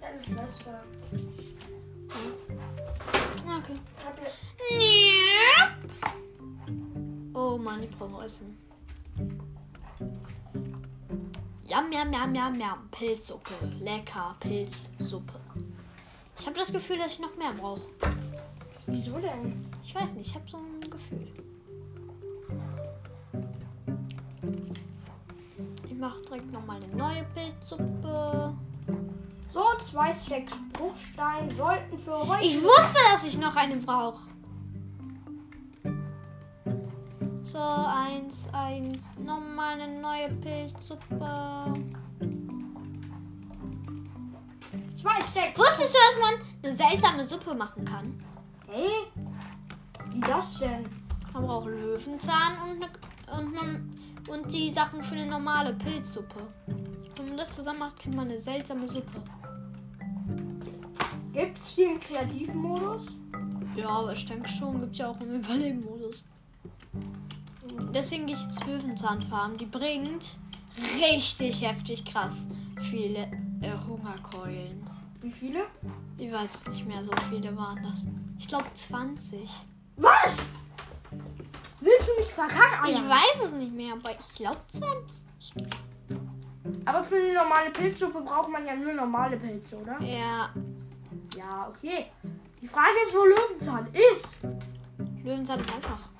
Deine 0.00 0.22
Schwester. 0.24 0.80
Okay. 3.44 3.78
Ihr- 4.78 5.70
Oh 7.34 7.56
Mann, 7.58 7.82
ich 7.82 7.90
brauche 7.90 8.24
Essen. 8.24 8.56
Jam, 12.00 12.12
jam, 12.14 12.34
jam, 12.34 12.58
jam. 12.58 12.88
Pilzsuppe. 12.90 13.52
Lecker. 13.78 14.34
Pilzsuppe. 14.40 15.38
Ich 16.38 16.46
habe 16.46 16.56
das 16.56 16.72
Gefühl, 16.72 16.96
dass 16.96 17.12
ich 17.12 17.20
noch 17.20 17.36
mehr 17.36 17.52
brauche. 17.52 17.82
Wieso 18.86 19.18
denn? 19.18 19.52
Ich 19.84 19.94
weiß 19.94 20.14
nicht, 20.14 20.28
ich 20.30 20.34
habe 20.34 20.48
so 20.48 20.56
ein 20.56 20.90
Gefühl. 20.90 21.30
Ich 25.84 25.94
mache 25.94 26.22
direkt 26.22 26.50
nochmal 26.50 26.82
eine 26.82 26.96
neue 26.96 27.22
Pilzsuppe. 27.34 28.54
So, 29.52 29.64
zwei 29.84 30.14
Stacks 30.14 30.54
Bruchstein 30.72 31.50
sollten 31.54 31.98
für 31.98 32.26
heute. 32.26 32.46
Ich 32.46 32.62
wusste, 32.62 32.98
dass 33.12 33.26
ich 33.26 33.36
noch 33.36 33.54
eine 33.56 33.76
brauche. 33.76 34.30
So, 37.50 37.58
eins, 37.58 38.46
eins. 38.52 39.06
Nochmal 39.18 39.80
eine 39.80 40.00
neue 40.00 40.28
Pilzsuppe. 40.36 41.74
Zwei 44.94 45.20
Stacks. 45.28 45.58
Wusstest 45.58 45.92
du, 45.92 45.98
dass 45.98 46.20
man 46.20 46.46
eine 46.62 46.72
seltsame 46.72 47.26
Suppe 47.26 47.52
machen 47.56 47.84
kann? 47.84 48.24
Hey? 48.68 48.88
Wie 50.12 50.20
das 50.20 50.60
denn? 50.60 50.88
Man 51.32 51.44
braucht 51.44 51.66
Löwenzahn 51.66 52.52
und, 52.62 52.84
eine, 52.84 53.40
und, 53.40 53.52
man, 53.52 53.98
und 54.28 54.52
die 54.52 54.70
Sachen 54.70 55.02
für 55.02 55.16
eine 55.16 55.26
normale 55.26 55.72
Pilzsuppe. 55.74 56.46
Und 56.68 57.18
wenn 57.18 57.28
man 57.30 57.36
das 57.36 57.50
zusammen 57.50 57.80
macht, 57.80 57.98
kriegt 57.98 58.14
man 58.14 58.28
eine 58.28 58.38
seltsame 58.38 58.86
Suppe. 58.86 59.20
Gibt's 61.32 61.74
die 61.74 61.82
im 61.82 61.98
kreativen 61.98 62.58
Modus? 62.58 63.06
Ja, 63.74 63.88
aber 63.88 64.12
ich 64.12 64.24
denke 64.24 64.48
schon, 64.48 64.80
gibt 64.80 64.96
ja 64.98 65.08
auch 65.08 65.20
im 65.20 65.40
Überleben-Modus. 65.40 65.99
Deswegen 67.92 68.26
gehe 68.26 68.36
ich 68.36 68.42
jetzt 68.42 68.64
Löwenzahn 68.66 69.22
farmen. 69.22 69.58
Die 69.58 69.66
bringt 69.66 70.38
richtig 71.00 71.66
heftig 71.66 72.04
krass 72.04 72.48
viele 72.80 73.30
äh, 73.60 73.72
Hungerkeulen. 73.86 74.86
Wie 75.20 75.30
viele? 75.30 75.66
Ich 76.18 76.32
weiß 76.32 76.54
es 76.56 76.66
nicht 76.68 76.86
mehr, 76.86 77.04
so 77.04 77.12
viele 77.28 77.54
waren 77.56 77.82
das. 77.82 78.06
Ich 78.38 78.48
glaube 78.48 78.66
20. 78.72 79.48
Was? 79.96 80.38
Willst 81.80 82.08
du 82.08 82.20
mich 82.20 82.32
verkacken? 82.32 82.90
Ich 82.90 82.96
weiß 82.96 83.44
es 83.44 83.52
nicht 83.52 83.74
mehr, 83.74 83.94
aber 83.94 84.12
ich 84.18 84.34
glaube 84.34 84.58
20. 84.68 85.26
Aber 86.84 87.02
für 87.02 87.16
eine 87.16 87.34
normale 87.34 87.70
Pilzsuppe 87.70 88.20
braucht 88.22 88.50
man 88.50 88.66
ja 88.66 88.74
nur 88.74 88.92
normale 88.92 89.36
Pilze, 89.36 89.76
oder? 89.78 90.00
Ja, 90.02 90.50
Ja, 91.36 91.68
okay. 91.68 92.06
Die 92.60 92.68
Frage 92.68 92.94
ist, 93.06 93.14
wo 93.14 93.24
Löwenzahn 93.24 93.88
ist. 94.12 94.40
Löwenzahn 95.24 95.60
ist 95.60 95.74
einfach. 95.74 96.10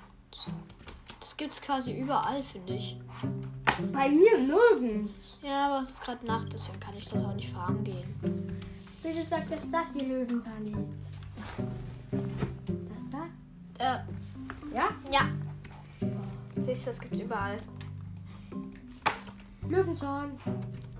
Das 1.20 1.36
gibt's 1.36 1.60
quasi 1.60 1.92
überall, 1.92 2.42
finde 2.42 2.74
ich. 2.74 2.98
Bei 3.92 4.08
mir 4.08 4.38
nirgends. 4.38 5.38
Ja, 5.42 5.68
aber 5.68 5.82
es 5.82 5.90
ist 5.90 6.04
gerade 6.04 6.26
Nacht, 6.26 6.52
deswegen 6.52 6.80
kann 6.80 6.96
ich 6.96 7.06
das 7.06 7.22
auch 7.22 7.34
nicht 7.34 7.50
farmen 7.52 7.84
gehen. 7.84 8.58
Bitte 9.02 9.22
sag, 9.28 9.48
dass 9.48 9.70
das 9.70 9.92
hier 9.92 10.04
Löwenzahn 10.04 10.66
ist. 10.66 11.20
Das 12.10 13.10
da? 13.10 13.26
Äh, 13.78 13.98
Ja? 14.74 14.88
ja. 15.10 15.28
Siehst 16.56 16.82
du, 16.86 16.90
das 16.90 17.00
gibt's 17.00 17.20
überall. 17.20 17.58
Löwenzahn. 19.68 20.32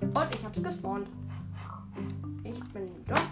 Und 0.00 0.34
ich 0.34 0.44
hab's 0.44 0.62
gespawnt. 0.62 1.08
Ich 2.44 2.58
bin 2.72 2.90
dort. 3.06 3.22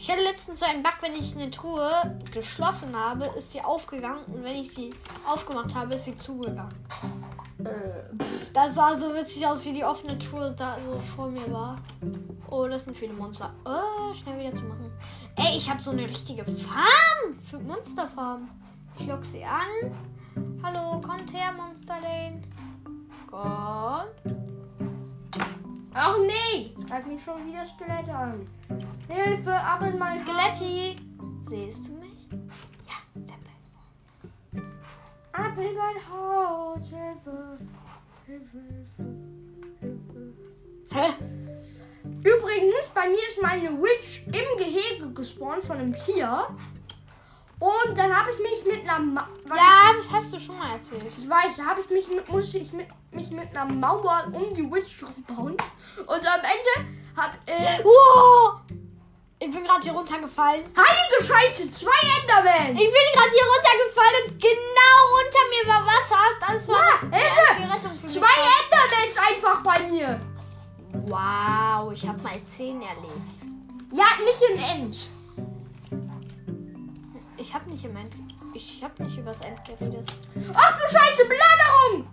Ich 0.00 0.08
hatte 0.08 0.22
letztens 0.22 0.60
so 0.60 0.66
einen 0.66 0.82
Bug, 0.84 0.94
wenn 1.00 1.12
ich 1.14 1.34
eine 1.36 1.50
Truhe 1.50 1.90
geschlossen 2.32 2.94
habe, 2.96 3.24
ist 3.36 3.50
sie 3.50 3.60
aufgegangen 3.60 4.24
und 4.28 4.44
wenn 4.44 4.54
ich 4.56 4.70
sie 4.72 4.90
aufgemacht 5.28 5.74
habe, 5.74 5.94
ist 5.94 6.04
sie 6.04 6.16
zugegangen. 6.16 6.72
Äh, 7.64 8.14
Das 8.52 8.76
sah 8.76 8.94
so 8.94 9.12
witzig 9.12 9.44
aus, 9.44 9.64
wie 9.66 9.72
die 9.72 9.84
offene 9.84 10.16
Truhe 10.16 10.54
da 10.56 10.78
so 10.80 10.96
vor 10.98 11.28
mir 11.28 11.52
war. 11.52 11.76
Oh, 12.48 12.66
das 12.68 12.84
sind 12.84 12.96
viele 12.96 13.12
Monster. 13.12 13.52
Oh, 13.64 14.14
schnell 14.14 14.38
wieder 14.38 14.54
zu 14.54 14.64
machen. 14.64 14.90
Ey, 15.34 15.56
ich 15.56 15.68
habe 15.68 15.82
so 15.82 15.90
eine 15.90 16.02
richtige 16.08 16.44
Farm 16.44 17.34
für 17.42 17.58
Monsterfarm. 17.58 18.48
Ich 18.98 19.06
lock 19.06 19.24
sie 19.24 19.44
an. 19.44 19.92
Hallo, 20.62 21.00
kommt 21.00 21.32
her, 21.32 21.52
Monsterlane. 21.52 22.42
Kommt. 23.28 24.57
Ach 25.94 26.16
nee! 26.18 26.72
Jetzt 26.76 26.86
greift 26.86 27.06
mich 27.06 27.22
schon 27.22 27.46
wieder 27.46 27.64
Skelett 27.64 28.08
an. 28.08 28.44
Hilfe, 29.08 29.54
ab 29.54 29.82
in 29.82 29.98
mein 29.98 30.18
Skeletti. 30.18 30.96
Siehst 31.42 31.88
du 31.88 31.92
mich? 31.94 32.28
Ja, 32.86 33.24
Zeppel. 33.24 34.64
Ab 35.32 35.56
in 35.56 35.74
mein 35.74 35.96
Haus. 36.10 36.82
Hilfe. 36.88 37.58
Hilfe, 38.26 38.58
Hilfe, 38.58 39.16
Hilfe. 39.80 40.34
Hä? 40.90 41.14
Übrigens, 42.22 42.88
bei 42.94 43.08
mir 43.08 43.28
ist 43.28 43.40
meine 43.40 43.70
Witch 43.80 44.22
im 44.26 44.56
Gehege 44.58 45.12
gespawnt 45.14 45.64
von 45.64 45.78
einem 45.78 45.94
Tier. 46.04 46.48
Und 47.60 47.98
dann 47.98 48.16
habe 48.16 48.30
ich 48.30 48.38
mich 48.38 48.76
mit 48.76 48.88
einer 48.88 49.00
Ma 49.00 49.28
weil 49.46 49.56
Ja, 49.58 49.92
das 49.98 50.12
hast 50.12 50.32
du 50.32 50.38
schon 50.38 50.56
mal 50.58 50.72
erzählt. 50.72 51.04
ich, 51.06 51.28
weiß, 51.28 51.56
da 51.56 51.64
habe 51.66 51.80
ich 51.80 51.90
mich 51.90 52.06
mit, 52.08 52.28
musste 52.28 52.58
ich 52.58 52.72
mit, 52.72 52.86
mich 53.10 53.30
mit 53.30 53.48
einer 53.56 53.64
Mauer 53.72 54.26
um 54.32 54.54
die 54.54 54.70
Witch 54.70 55.00
bauen. 55.26 55.56
Und 55.96 56.26
am 56.26 56.40
Ende 56.40 56.94
hab 57.16 57.32
äh, 57.46 57.82
Wow! 57.82 58.60
Ich 59.40 59.50
bin 59.50 59.62
gerade 59.64 59.80
hier 59.82 59.92
runtergefallen. 59.92 60.64
heilige 60.76 61.24
Scheiße, 61.24 61.70
zwei 61.70 61.90
Endermans. 62.20 62.80
Ich 62.80 62.86
bin 62.86 63.12
gerade 63.12 63.30
hier 63.30 63.46
runtergefallen 63.46 64.24
und 64.26 64.40
genau 64.42 64.98
unter 65.18 65.42
mir 65.50 65.72
war 65.72 65.86
Wasser. 65.86 66.24
Das 66.40 66.68
war 66.68 66.76
das 66.92 67.02
Ja, 67.02 67.18
Hilfe! 67.18 67.56
die 67.58 67.64
Rettung 67.64 67.98
für 67.98 68.06
mich. 68.06 68.14
Zwei 68.18 68.36
Endermans 68.62 69.18
einfach 69.28 69.62
bei 69.62 69.88
mir. 69.88 70.20
Wow, 71.06 71.92
ich 71.92 72.06
habe 72.08 72.20
mal 72.22 72.38
10 72.40 72.82
erlebt. 72.82 73.12
Ja, 73.92 74.04
nicht 74.24 74.42
im 74.50 74.82
End. 74.82 75.08
Ich 77.38 77.54
habe 77.54 77.70
nicht 77.70 77.84
im 77.84 77.96
End. 77.96 78.16
Ich 78.52 78.82
habe 78.82 79.02
nicht 79.04 79.16
übers 79.16 79.40
End 79.40 79.64
geredet. 79.64 80.12
Ach 80.54 80.76
du 80.76 80.82
Scheiße, 80.82 81.22
Belagerung. 81.24 82.08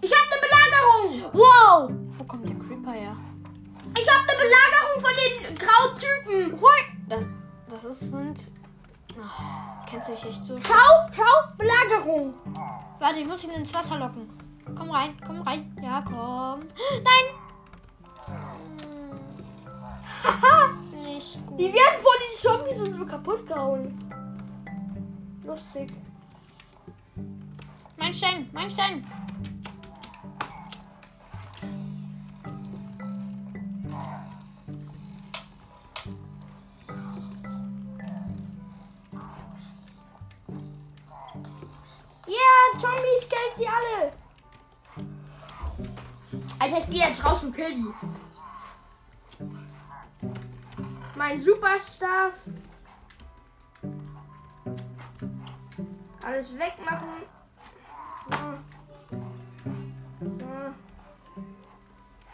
Ich 0.00 0.12
habe 0.12 0.28
eine 0.30 0.40
Belagerung. 0.40 1.32
Wow! 1.32 1.90
Wo 2.16 2.24
kommt 2.24 2.48
der 2.48 2.56
Creeper 2.56 2.92
her? 2.92 3.16
Ich 3.98 4.08
habe 4.08 4.20
eine 4.20 4.38
Belagerung 4.38 5.00
von 5.00 5.10
den 5.16 5.54
grauen 5.56 5.96
Typen. 5.96 6.60
Das, 7.08 7.26
das 7.68 7.84
ist, 7.84 8.12
sind. 8.12 8.52
Oh, 9.18 9.86
kennst 9.88 10.08
du 10.08 10.12
dich 10.12 10.26
echt 10.26 10.44
so? 10.44 10.56
Schau, 10.60 11.08
schau, 11.12 11.48
Belagerung. 11.58 12.34
Warte, 13.00 13.20
ich 13.20 13.26
muss 13.26 13.44
ihn 13.44 13.50
ins 13.50 13.74
Wasser 13.74 13.98
locken. 13.98 14.28
Komm 14.76 14.90
rein, 14.90 15.16
komm 15.26 15.42
rein. 15.42 15.76
Ja, 15.82 16.02
komm. 16.06 16.60
Nein! 17.02 17.24
Haha. 20.22 20.68
Nicht 21.02 21.46
gut. 21.46 21.58
Die 21.58 21.72
werden 21.72 22.00
von 22.00 22.12
den 22.20 22.38
Zombies 22.38 22.80
und 22.80 22.96
so 22.96 23.06
kaputt 23.06 23.46
gehauen. 23.46 24.25
Lustig. 25.46 25.92
Mein 27.96 28.12
Stein, 28.12 28.50
mein 28.52 28.68
Stein. 28.68 29.06
Ja, 42.26 42.80
Zombies, 42.80 43.28
killt 43.28 43.56
sie 43.56 43.68
alle. 43.68 44.12
Alter, 46.58 46.78
ich 46.78 46.90
gehe 46.90 47.06
jetzt 47.06 47.24
raus 47.24 47.44
und 47.44 47.54
kill 47.54 47.72
die. 47.72 47.94
Mein 51.16 51.38
Superstaff. 51.38 52.40
Alles 56.26 56.52
wegmachen. 56.58 57.22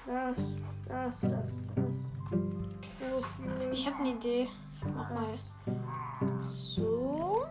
Das, 0.06 0.38
das, 0.88 1.20
das, 1.20 1.20
das. 1.20 1.52
Ich 3.70 3.86
habe 3.86 3.96
eine 3.98 4.08
Idee. 4.12 4.48
Mach 4.94 5.10
mal 5.10 5.38
so. 6.40 7.44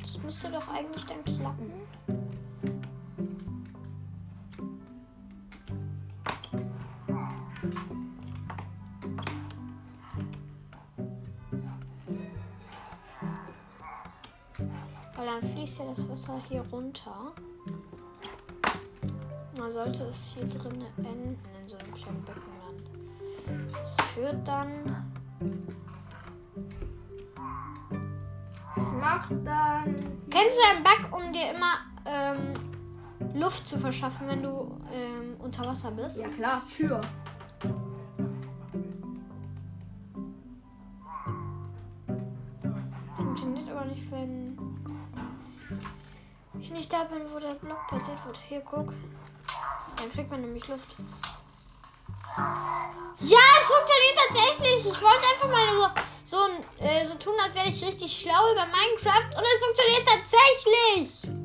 Das 0.00 0.16
müsste 0.18 0.52
doch 0.52 0.72
eigentlich 0.72 1.04
dann 1.06 1.24
klappen. 1.24 1.72
Fließt 15.60 15.80
ja 15.80 15.84
das 15.86 16.08
Wasser 16.08 16.40
hier 16.48 16.62
runter. 16.72 17.32
Da 19.54 19.70
sollte 19.70 20.04
es 20.04 20.32
hier 20.34 20.44
drin 20.46 20.82
enden 20.96 21.38
in 21.60 21.68
so 21.68 21.76
einem 21.76 21.92
kleinen 21.92 22.24
Beckenland. 22.24 23.70
Das 23.70 23.96
führt 24.06 24.48
dann 24.48 24.70
mach 28.98 29.28
dann. 29.44 29.96
Kennst 30.30 30.56
du 30.56 30.62
einen 30.70 30.82
Bug, 30.82 31.12
um 31.12 31.30
dir 31.30 31.52
immer 31.54 31.80
ähm, 32.06 33.38
Luft 33.38 33.66
zu 33.66 33.78
verschaffen, 33.78 34.28
wenn 34.28 34.42
du 34.42 34.78
ähm, 34.90 35.36
unter 35.40 35.66
Wasser 35.66 35.90
bist? 35.90 36.20
Ja 36.20 36.28
klar, 36.28 36.62
Tür. 36.74 37.02
Da 46.92 47.04
bin, 47.04 47.22
wo 47.32 47.38
der 47.38 47.54
Block 47.54 47.86
platziert 47.88 48.24
wird. 48.24 48.40
Hier, 48.48 48.60
guck. 48.60 48.92
Dann 49.96 50.12
kriegt 50.12 50.30
man 50.30 50.40
nämlich 50.40 50.66
Luft. 50.68 50.96
Ja, 53.20 53.38
es 53.60 53.66
funktioniert 53.66 54.16
tatsächlich. 54.28 54.86
Ich 54.86 55.02
wollte 55.02 55.26
einfach 55.32 55.50
mal 55.50 55.92
so, 56.24 56.36
so, 56.36 56.84
äh, 56.84 57.06
so 57.06 57.14
tun, 57.14 57.34
als 57.42 57.54
wäre 57.54 57.68
ich 57.68 57.84
richtig 57.84 58.12
schlau 58.12 58.52
über 58.52 58.66
Minecraft. 58.66 59.36
Und 59.36 59.44
es 59.44 59.64
funktioniert 59.64 60.06
tatsächlich. 60.06 61.39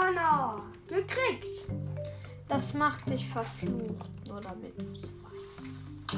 Banner. 0.00 0.62
Gekriegt. 0.88 1.46
Das 2.48 2.74
macht 2.74 3.08
dich 3.10 3.26
verflucht, 3.28 4.10
nur 4.28 4.40
damit 4.40 4.78
du 4.80 4.92
es 4.94 5.14
weißt. 5.22 6.16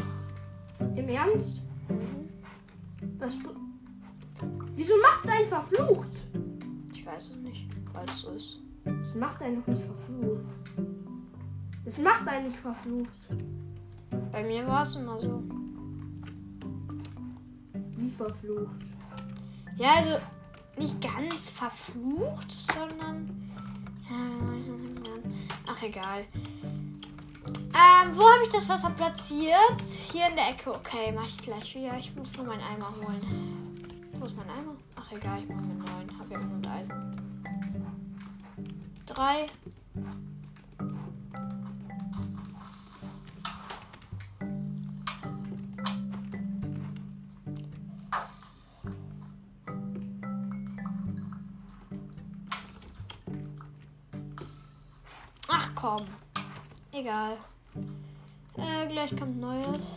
Im 0.96 1.08
Ernst? 1.08 1.62
Was. 3.18 3.38
bu- 3.38 3.54
Wieso 4.74 4.94
macht 5.02 5.24
es 5.24 5.30
einen 5.30 5.46
verflucht? 5.48 6.10
Ich 6.92 7.04
weiß 7.06 7.30
es 7.30 7.36
nicht, 7.36 7.66
weil 7.92 8.04
es 8.10 8.20
so 8.20 8.30
ist. 8.32 8.60
Das 8.84 9.14
macht 9.14 9.42
einen 9.42 9.60
doch 9.64 9.66
nicht 9.72 9.82
verflucht. 9.82 10.44
Das 11.84 11.98
macht 11.98 12.28
einen 12.28 12.46
nicht 12.46 12.58
verflucht. 12.58 13.10
Bei 14.32 14.42
mir 14.44 14.66
war 14.66 14.82
es 14.82 14.94
immer 14.96 15.18
so. 15.18 15.42
Wie 17.96 18.10
verflucht? 18.10 18.76
Ja, 19.76 19.94
also 19.96 20.18
nicht 20.76 21.00
ganz 21.00 21.50
verflucht, 21.50 22.52
sondern. 22.52 23.37
Ach, 25.78 25.82
egal. 25.84 26.24
Ähm, 27.46 28.16
wo 28.16 28.28
habe 28.28 28.42
ich 28.42 28.50
das 28.50 28.68
Wasser 28.68 28.90
platziert? 28.90 29.80
Hier 30.12 30.26
in 30.28 30.34
der 30.34 30.48
Ecke. 30.48 30.74
Okay, 30.74 31.12
mach 31.14 31.26
ich 31.26 31.38
gleich 31.38 31.76
wieder. 31.76 31.96
Ich 31.96 32.14
muss 32.16 32.36
nur 32.36 32.46
meinen 32.46 32.62
Eimer 32.62 32.92
holen. 32.96 33.78
Wo 34.14 34.24
ist 34.24 34.36
mein 34.36 34.50
Eimer? 34.50 34.74
Ach, 34.96 35.12
egal. 35.12 35.38
Ich 35.40 35.48
mache 35.48 35.60
mir 35.60 35.70
einen 35.70 35.78
neuen. 35.78 36.18
Hab 36.18 36.30
ja 36.30 36.38
genug 36.38 36.66
Eisen. 36.66 37.32
Drei. 39.06 39.46
Egal. 57.08 57.38
Äh, 58.58 58.86
gleich 58.86 59.16
kommt 59.16 59.40
Neues. 59.40 59.96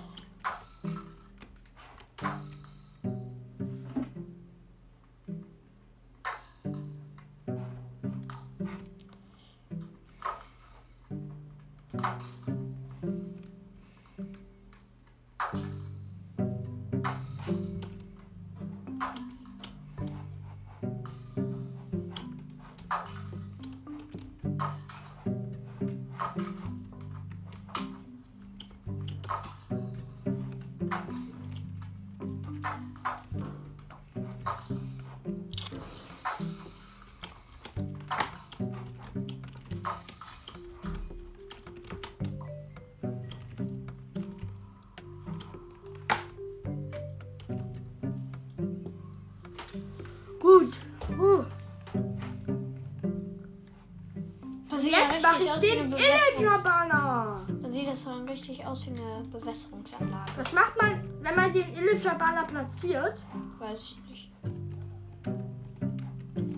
Richtig 55.33 55.47
ich 55.47 55.51
aus 55.51 55.61
wie 55.61 55.71
eine. 55.71 55.97
Illager-Banner. 55.97 57.45
Dann 57.61 57.73
sieht 57.73 57.87
das 57.87 58.03
dann 58.03 58.27
richtig 58.27 58.65
aus 58.65 58.85
wie 58.85 58.91
eine 58.91 59.23
Bewässerungsanlage. 59.31 60.31
Was 60.37 60.53
macht 60.53 60.81
man, 60.81 61.03
wenn 61.21 61.35
man 61.35 61.53
den 61.53 61.73
Illager-Banner 61.75 62.45
platziert? 62.45 63.23
Weiß 63.59 63.95
ich 63.95 64.09
nicht. 64.09 64.31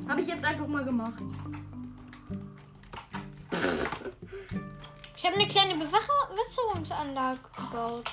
Habe 0.08 0.22
ich 0.22 0.28
jetzt 0.28 0.46
einfach 0.46 0.68
mal 0.68 0.84
gemacht. 0.84 1.22
Ich 5.16 5.26
habe 5.26 5.36
eine 5.36 5.48
kleine 5.48 5.76
Bewässerungsanlage 5.76 7.40
gebaut. 7.56 8.12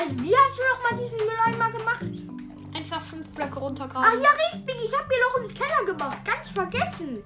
Also, 0.00 0.18
wie 0.22 0.34
hast 0.34 0.58
du 0.58 0.62
noch 0.62 0.90
mal 0.90 1.02
diesen 1.02 1.18
Mülleimer 1.18 1.70
gemacht? 1.70 2.06
Einfach 2.74 3.02
fünf 3.02 3.28
Blöcke 3.30 3.56
Ach 3.56 3.60
runtergraben. 3.60 4.22
ja, 4.22 4.30
richtig. 4.30 4.76
Ich 4.82 4.96
habe 4.96 5.08
mir 5.08 5.20
noch 5.28 5.36
einen 5.36 5.52
Keller 5.52 5.84
gemacht. 5.84 6.24
Ganz 6.24 6.48
vergessen. 6.48 7.22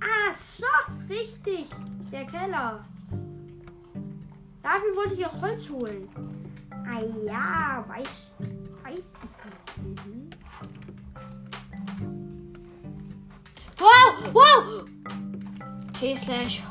Ah, 0.00 0.32
so. 0.34 0.64
Richtig. 1.10 1.66
Der 2.10 2.24
Keller. 2.24 2.82
Dafür 4.62 4.96
wollte 4.96 5.14
ich 5.14 5.26
auch 5.26 5.42
Holz 5.42 5.68
holen. 5.68 6.08
Ah 6.70 7.00
ja, 7.26 7.84
weiß, 7.88 8.32
weiß 8.84 9.04
ich 9.24 10.06
nicht. 10.06 10.06
Mhm. 10.06 10.30
Wow, 13.78 14.32
wow! 14.32 14.84
T-Slash. 15.98 16.62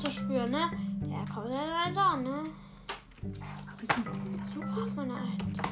Zu 0.00 0.10
spüren, 0.10 0.50
ne? 0.50 0.70
Der 1.02 1.24
kommt 1.34 1.48
mit 1.48 1.56
meiner 1.56 1.92
Zorn, 1.92 2.22
ne? 2.22 2.42
Hab 3.70 3.82
ich 3.82 3.90
einen 3.90 4.38
Pilzsuppe? 4.38 4.92
Meine 4.96 5.14
Alter. 5.14 5.62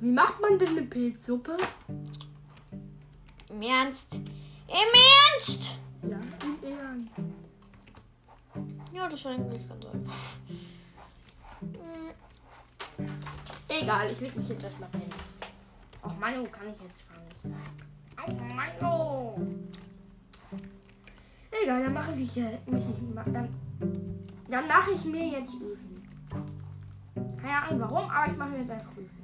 Wie 0.00 0.12
macht 0.12 0.40
man 0.40 0.58
denn 0.58 0.68
eine 0.68 0.82
Pilzsuppe? 0.82 1.56
Im 3.48 3.62
Ernst? 3.62 4.14
Im 4.14 4.24
Ernst? 5.34 5.78
Ja, 6.02 6.20
im 6.44 6.78
Ernst. 6.78 7.08
Ja, 8.92 9.08
das 9.08 9.24
war 9.24 9.32
eigentlich 9.32 9.68
ganz 9.68 9.84
einfach. 9.86 10.14
Hm, 11.60 13.08
Egal, 13.68 14.12
ich 14.12 14.20
leg 14.20 14.36
mich 14.36 14.48
jetzt 14.48 14.62
erstmal 14.64 14.90
hin. 14.92 15.02
Ach, 16.02 16.16
Manu 16.18 16.44
kann 16.44 16.68
ich 16.72 16.80
jetzt 16.80 17.04
gar 17.08 17.20
nicht. 17.24 17.36
Ach, 18.16 18.28
Manu. 18.54 19.67
Egal, 21.62 21.82
dann 21.82 21.92
mache 21.92 22.12
ich 22.14 22.32
hier. 22.32 22.58
Mich, 22.66 22.84
dann 23.14 23.48
dann 24.50 24.66
mache 24.66 24.92
ich 24.92 25.04
mir 25.04 25.26
jetzt 25.28 25.54
Öfen. 25.56 26.02
Keine 27.40 27.62
Ahnung 27.62 27.80
warum, 27.80 28.10
aber 28.10 28.32
ich 28.32 28.38
mache 28.38 28.50
mir 28.50 28.58
jetzt 28.60 28.70
einfach 28.70 28.92
Öfen. 28.92 29.17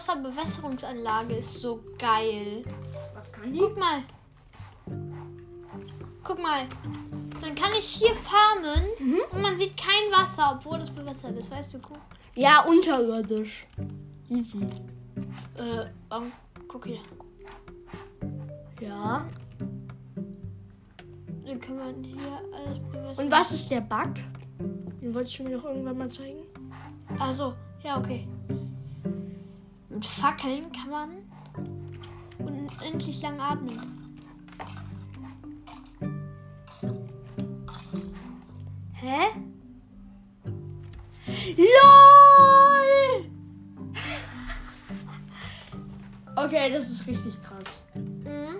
Unterwasserbewässerungsanlage 0.00 1.36
ist 1.36 1.60
so 1.60 1.80
geil. 1.98 2.62
Was 3.14 3.30
kann 3.32 3.52
die? 3.52 3.58
Guck 3.58 3.78
mal. 3.78 4.02
Guck 6.24 6.42
mal. 6.42 6.66
Dann 7.42 7.54
kann 7.54 7.72
ich 7.78 7.84
hier 7.84 8.14
farmen 8.14 8.86
und 9.30 9.42
man 9.42 9.58
sieht 9.58 9.76
kein 9.76 10.10
Wasser, 10.10 10.56
obwohl 10.56 10.80
es 10.80 10.90
bewässert 10.90 11.36
ist. 11.36 11.50
Weißt 11.50 11.74
du, 11.74 11.80
guck. 11.80 11.98
Ja, 12.34 12.62
unterirdisch. 12.62 13.66
Easy. 14.30 14.60
Äh, 15.58 15.84
ähm, 16.14 16.32
guck 16.66 16.86
hier. 16.86 17.00
Ja. 18.80 19.26
Dann 21.44 21.60
kann 21.60 21.76
man 21.76 22.02
hier 22.02 22.16
alles 22.54 22.78
bewässern. 22.90 23.24
Und 23.26 23.30
was 23.30 23.52
ist 23.52 23.70
der 23.70 23.82
Bug? 23.82 24.14
Den 25.02 25.14
wolltest 25.14 25.38
du 25.38 25.42
mir 25.42 25.58
doch 25.58 25.64
irgendwann 25.64 25.98
mal 25.98 26.08
zeigen. 26.08 26.44
Also, 27.18 27.54
ja, 27.82 27.98
okay. 27.98 28.26
Fackeln 30.20 30.70
kann 30.70 30.90
man 30.90 31.10
unendlich 32.38 33.22
lang 33.22 33.40
atmen. 33.40 33.74
Hä? 38.92 39.28
LOL! 41.56 43.30
Okay, 46.36 46.70
das 46.70 46.90
ist 46.90 47.06
richtig 47.06 47.40
krass. 47.42 47.82
Mhm. 47.94 48.56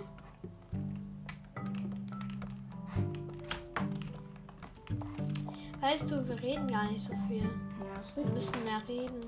Weißt 5.83 6.11
du, 6.11 6.27
wir 6.27 6.41
reden 6.41 6.69
gar 6.69 6.91
nicht 6.91 7.01
so 7.03 7.13
viel. 7.29 7.43
Ja, 7.43 8.17
Wir 8.17 8.33
müssen 8.33 8.65
mehr 8.65 8.83
reden. 8.89 9.21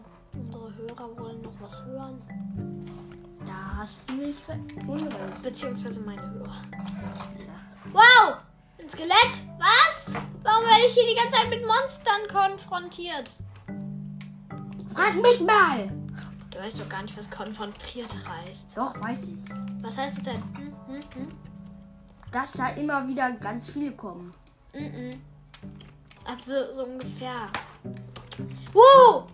Hörer 0.83 1.19
wollen 1.19 1.43
noch 1.43 1.53
was 1.61 1.85
hören. 1.87 2.19
Da 3.47 3.77
hast 3.79 4.01
du 4.09 4.15
re- 4.15 4.59
Unrecht. 4.87 5.43
Beziehungsweise 5.43 6.01
meine 6.01 6.23
Hörer. 6.33 6.63
Wow! 7.93 8.37
Ein 8.81 8.89
Skelett? 8.89 9.45
Was? 9.59 10.15
Warum 10.43 10.65
werde 10.65 10.87
ich 10.87 10.95
hier 10.95 11.07
die 11.09 11.15
ganze 11.17 11.37
Zeit 11.37 11.49
mit 11.51 11.65
Monstern 11.67 12.29
konfrontiert? 12.33 13.31
Frag 14.95 15.15
mich 15.21 15.41
mal! 15.41 15.91
Du 16.51 16.59
weißt 16.59 16.81
doch 16.81 16.89
gar 16.89 17.03
nicht, 17.03 17.17
was 17.17 17.31
konfrontiert 17.31 18.15
heißt. 18.29 18.77
Doch, 18.77 19.01
weiß 19.03 19.23
ich. 19.25 19.39
Was 19.83 19.97
heißt 19.97 20.19
es 20.19 20.25
denn? 20.25 20.43
Hm, 20.57 20.73
hm, 20.87 21.01
hm? 21.15 21.29
Dass 22.31 22.53
da 22.53 22.69
immer 22.71 23.07
wieder 23.09 23.31
ganz 23.33 23.71
viele 23.71 23.93
kommen. 23.93 24.33
Mhm. 24.75 25.21
Also 26.27 26.71
so 26.73 26.85
ungefähr. 26.85 27.35
Wow! 28.73 29.25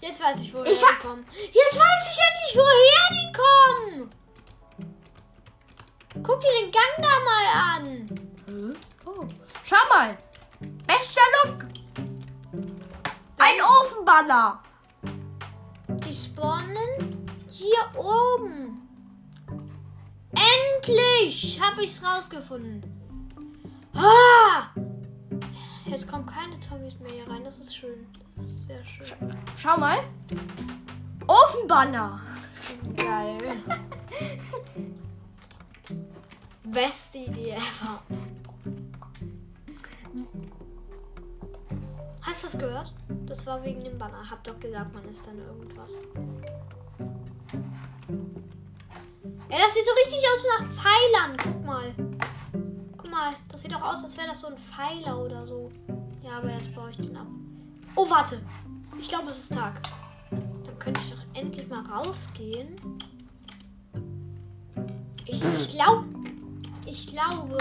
Jetzt 0.00 0.22
weiß 0.22 0.40
ich, 0.40 0.54
woher 0.54 0.70
Ich 0.70 0.78
die 0.78 1.06
kommen. 1.06 1.24
Jetzt 1.52 1.78
weiß 1.78 2.12
ich 2.12 2.18
endlich, 2.28 2.56
woher 2.56 3.08
die 3.10 3.32
kommen. 3.32 4.10
Guck 6.22 6.40
dir 6.40 6.52
den 6.60 6.70
Gang 6.70 6.94
da 6.98 7.20
mal 7.24 7.46
an. 7.76 8.78
Oh. 9.04 9.26
Schau 9.64 9.76
mal! 9.88 10.16
Bester 10.86 11.20
Look! 11.44 11.64
Ein 13.38 13.60
Ofenbanner! 13.60 14.62
Die 15.88 16.14
spawnen 16.14 17.26
hier 17.50 17.90
oben. 17.96 18.88
Endlich 20.30 21.60
habe 21.60 21.82
ich's 21.84 22.02
rausgefunden. 22.02 22.82
Ah! 23.94 24.68
Jetzt 25.86 26.08
kommen 26.08 26.26
keine 26.26 26.58
Zombies 26.60 26.98
mehr 26.98 27.12
hier 27.12 27.28
rein. 27.28 27.44
Das 27.44 27.60
ist 27.60 27.74
schön. 27.74 28.06
Sehr 28.40 28.84
schön. 28.84 29.30
Schau 29.56 29.76
mal. 29.78 29.98
Ofenbanner. 31.26 32.20
Geil. 32.96 33.38
Beste 36.64 37.18
Idee 37.18 37.50
ever. 37.52 38.02
Hast 42.22 42.42
du 42.44 42.46
das 42.48 42.58
gehört? 42.58 42.92
Das 43.26 43.46
war 43.46 43.62
wegen 43.64 43.82
dem 43.84 43.96
Banner. 43.98 44.28
Hab 44.30 44.44
doch 44.44 44.58
gesagt, 44.60 44.94
man 44.94 45.08
ist 45.08 45.26
dann 45.26 45.38
irgendwas. 45.38 46.00
Ey, 49.48 49.58
das 49.58 49.74
sieht 49.74 49.86
so 49.86 49.92
richtig 49.92 50.22
aus 50.28 50.44
nach 50.58 50.66
Pfeilern. 50.66 51.36
Guck 51.42 51.64
mal. 51.64 51.94
Guck 52.98 53.10
mal, 53.10 53.30
das 53.48 53.62
sieht 53.62 53.72
doch 53.72 53.82
aus, 53.82 54.02
als 54.02 54.16
wäre 54.16 54.28
das 54.28 54.40
so 54.40 54.48
ein 54.48 54.58
Pfeiler 54.58 55.18
oder 55.18 55.46
so. 55.46 55.70
Ja, 56.22 56.38
aber 56.38 56.50
jetzt 56.50 56.74
baue 56.74 56.90
ich 56.90 56.98
den 56.98 57.16
ab. 57.16 57.26
Oh, 57.94 58.08
warte. 58.08 58.40
Ich 58.98 59.08
glaube, 59.08 59.30
es 59.30 59.38
ist 59.38 59.52
Tag. 59.54 59.74
Dann 60.30 60.78
könnte 60.78 61.00
ich 61.00 61.10
doch 61.10 61.34
endlich 61.34 61.68
mal 61.68 61.84
rausgehen. 61.86 62.76
Ich, 65.24 65.42
ich 65.42 65.70
glaube, 65.74 66.06
ich 66.86 67.06
glaube, 67.06 67.58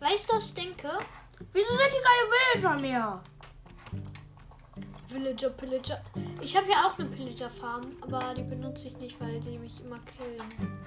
weißt 0.00 0.30
du, 0.30 0.36
was 0.36 0.46
ich 0.46 0.54
denke? 0.54 0.88
Wieso 1.52 1.68
sind 1.68 1.90
die 1.90 2.02
keine 2.04 2.62
Villager 2.62 2.80
mehr? 2.80 3.22
Villager, 5.08 5.50
Pillager. 5.50 6.00
Ich 6.42 6.56
habe 6.56 6.70
ja 6.70 6.86
auch 6.86 6.98
eine 6.98 7.08
Pillager-Farm, 7.08 7.96
aber 8.02 8.34
die 8.36 8.42
benutze 8.42 8.88
ich 8.88 8.96
nicht, 8.98 9.20
weil 9.20 9.42
sie 9.42 9.58
mich 9.58 9.80
immer 9.84 9.98
killen. 10.00 10.78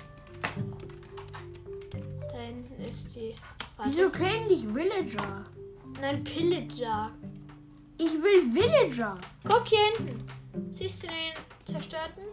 Da 2.32 2.38
hinten 2.38 2.82
ist 2.84 3.16
die. 3.16 3.34
Warte. 3.78 3.92
Wieso 3.92 4.10
killen 4.10 4.48
dich 4.48 4.68
Villager? 4.68 5.46
Nein, 6.00 6.24
Pillager. 6.24 7.12
Ich 8.04 8.14
will 8.14 8.52
Villager. 8.54 9.16
Guck 9.48 9.68
hier 9.68 9.78
hinten. 9.96 10.26
Siehst 10.74 11.04
du 11.04 11.08
den 11.08 11.74
zerstörten? 11.74 12.24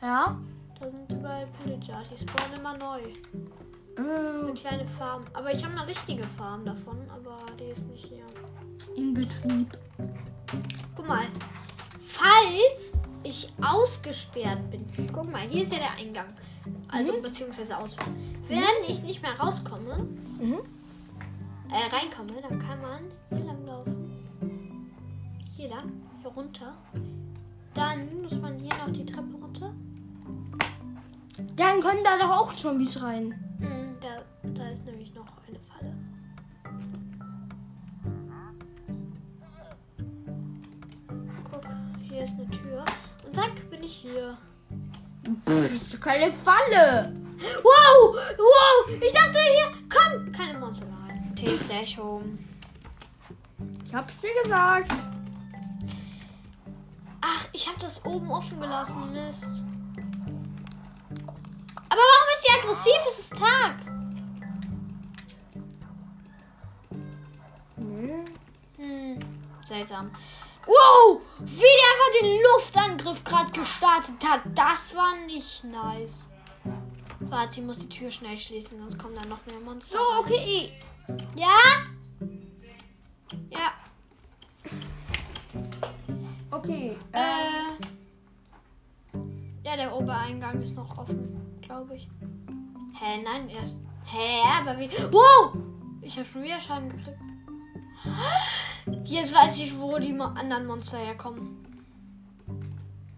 Ja. 0.00 0.36
Da 0.80 0.88
sind 0.90 1.12
überall 1.12 1.46
Pillager. 1.62 2.02
Die 2.10 2.16
spawnen 2.16 2.58
immer 2.58 2.76
neu. 2.76 3.02
Das 3.94 4.36
ist 4.36 4.42
eine 4.44 4.54
kleine 4.54 4.86
Farm. 4.86 5.24
Aber 5.34 5.52
ich 5.52 5.64
habe 5.64 5.78
eine 5.78 5.86
richtige 5.86 6.24
Farm 6.24 6.64
davon, 6.64 6.98
aber 7.08 7.36
die 7.58 7.64
ist 7.70 7.86
nicht 7.86 8.06
hier. 8.06 8.24
in 8.96 9.14
Betrieb. 9.14 9.78
Guck 10.96 11.06
mal. 11.06 11.24
Falls 12.00 12.94
ich 13.22 13.52
ausgesperrt 13.62 14.70
bin. 14.70 14.84
Guck 15.12 15.30
mal, 15.30 15.42
hier 15.42 15.62
ist 15.62 15.72
ja 15.72 15.78
der 15.78 16.04
Eingang. 16.04 16.26
Also 16.88 17.20
beziehungsweise 17.22 17.76
aus. 17.78 17.96
Wenn 18.48 18.62
ich 18.88 19.02
nicht 19.02 19.22
mehr 19.22 19.38
rauskomme, 19.38 19.98
Mhm. 20.40 20.58
äh, 21.70 21.94
reinkomme, 21.94 22.42
dann 22.42 22.58
kann 22.58 22.80
man 22.82 23.00
hier 23.30 23.44
lang 23.46 23.64
laufen. 23.64 24.01
Hier 25.62 25.70
lang, 25.70 25.92
hier 26.20 26.30
runter. 26.30 26.74
Dann 27.72 28.20
muss 28.20 28.36
man 28.40 28.58
hier 28.58 28.72
noch 28.84 28.92
die 28.92 29.06
Treppe 29.06 29.36
runter. 29.40 29.72
Dann 31.54 31.80
können 31.80 32.02
da 32.02 32.18
doch 32.18 32.30
auch 32.36 32.52
Zombies 32.52 33.00
rein. 33.00 33.28
Mm, 33.60 33.94
Da, 34.00 34.24
da 34.54 34.68
ist 34.70 34.84
nämlich 34.86 35.14
noch 35.14 35.24
eine 35.46 35.60
Falle. 35.60 35.94
Guck, 41.48 41.64
hier 42.10 42.24
ist 42.24 42.34
eine 42.34 42.50
Tür. 42.50 42.84
Und 43.24 43.32
zack, 43.32 43.70
bin 43.70 43.84
ich 43.84 43.94
hier. 43.94 44.36
Das 45.44 45.70
ist 45.70 45.94
doch 45.94 46.00
keine 46.00 46.32
Falle. 46.32 47.14
Wow! 47.62 48.16
Wow! 48.36 49.00
Ich 49.00 49.12
dachte 49.12 49.38
hier, 49.38 49.70
komm! 49.88 50.32
Keine 50.32 50.58
Monster 50.58 50.86
rein. 51.06 51.32
T-Slash 51.36 51.98
Home. 51.98 52.36
Ich 53.86 53.94
hab's 53.94 54.20
dir 54.22 54.42
gesagt. 54.42 54.92
Ich 57.52 57.68
habe 57.68 57.78
das 57.78 58.04
oben 58.04 58.30
offen 58.30 58.60
gelassen. 58.60 59.12
Mist. 59.12 59.62
Aber 61.88 62.00
warum 62.00 62.28
ist 62.34 62.46
die 62.46 62.52
aggressiv? 62.58 63.06
Es 63.06 63.18
ist 63.18 63.36
Tag. 63.36 63.74
Hm. 67.76 68.24
Hm, 68.78 69.18
seltsam. 69.64 70.10
Wow! 70.66 71.20
Wie 71.40 71.60
der 71.60 71.88
einfach 71.90 72.20
den 72.20 72.42
Luftangriff 72.42 73.24
gerade 73.24 73.50
gestartet 73.50 74.24
hat. 74.26 74.42
Das 74.54 74.94
war 74.94 75.16
nicht 75.26 75.64
nice. 75.64 76.28
Warte, 77.20 77.60
ich 77.60 77.66
muss 77.66 77.78
die 77.78 77.88
Tür 77.88 78.10
schnell 78.10 78.38
schließen, 78.38 78.78
sonst 78.78 78.98
kommen 78.98 79.14
dann 79.14 79.28
noch 79.28 79.44
mehr 79.46 79.58
Monster. 79.60 79.98
So, 79.98 80.20
okay. 80.20 80.72
Ja? 81.34 81.58
Ja. 83.50 83.72
Okay. 86.62 86.96
Äh. 87.10 87.18
Ja, 89.64 89.76
der 89.76 89.92
Obereingang 89.96 90.62
ist 90.62 90.76
noch 90.76 90.96
offen, 90.96 91.58
glaube 91.60 91.96
ich. 91.96 92.08
Hä, 92.96 93.20
nein, 93.24 93.48
erst. 93.48 93.80
Hä, 94.04 94.42
aber 94.60 94.78
wie. 94.78 94.88
Wow! 95.10 95.56
Ich 96.02 96.16
habe 96.16 96.28
schon 96.28 96.44
wieder 96.44 96.60
Schaden 96.60 96.88
gekriegt. 96.88 97.18
Jetzt 99.04 99.34
weiß 99.34 99.58
ich, 99.58 99.76
wo 99.76 99.98
die 99.98 100.16
anderen 100.20 100.66
Monster 100.66 100.98
herkommen. 100.98 101.64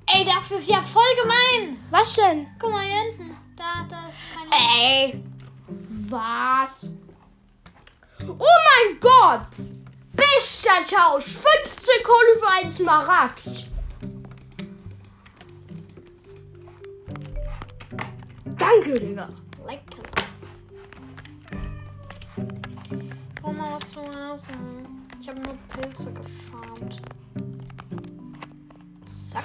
Ey, 0.07 0.25
das 0.25 0.51
ist 0.51 0.71
ja 0.71 0.81
voll 0.81 1.03
gemein. 1.23 1.77
was 1.91 2.15
denn? 2.15 2.47
Guck 2.59 2.71
mal 2.71 2.83
hier 2.83 3.13
hinten. 3.13 3.37
Da, 3.57 3.87
da 3.89 4.09
ist 4.09 4.27
kein. 4.33 4.81
Ey. 4.81 5.23
Was? 6.09 6.89
Oh 8.27 8.39
mein 8.39 9.01
Gott. 9.01 9.84
Bester 10.15 10.71
Tausch. 10.89 11.25
15 11.25 12.05
Kohle 12.05 12.39
für 12.39 12.49
einen 12.49 12.71
Smaragd. 12.71 13.43
Danke, 18.45 18.99
Digga. 18.99 19.29
Lecker. 19.67 20.03
Hol 23.43 23.53
mal 23.53 23.75
was 23.75 23.91
zu 23.91 24.01
essen. 24.01 25.07
Ich 25.21 25.29
habe 25.29 25.41
nur 25.41 25.55
Pilze 25.69 26.13
gefarmt. 26.13 27.03
Zack. 29.07 29.45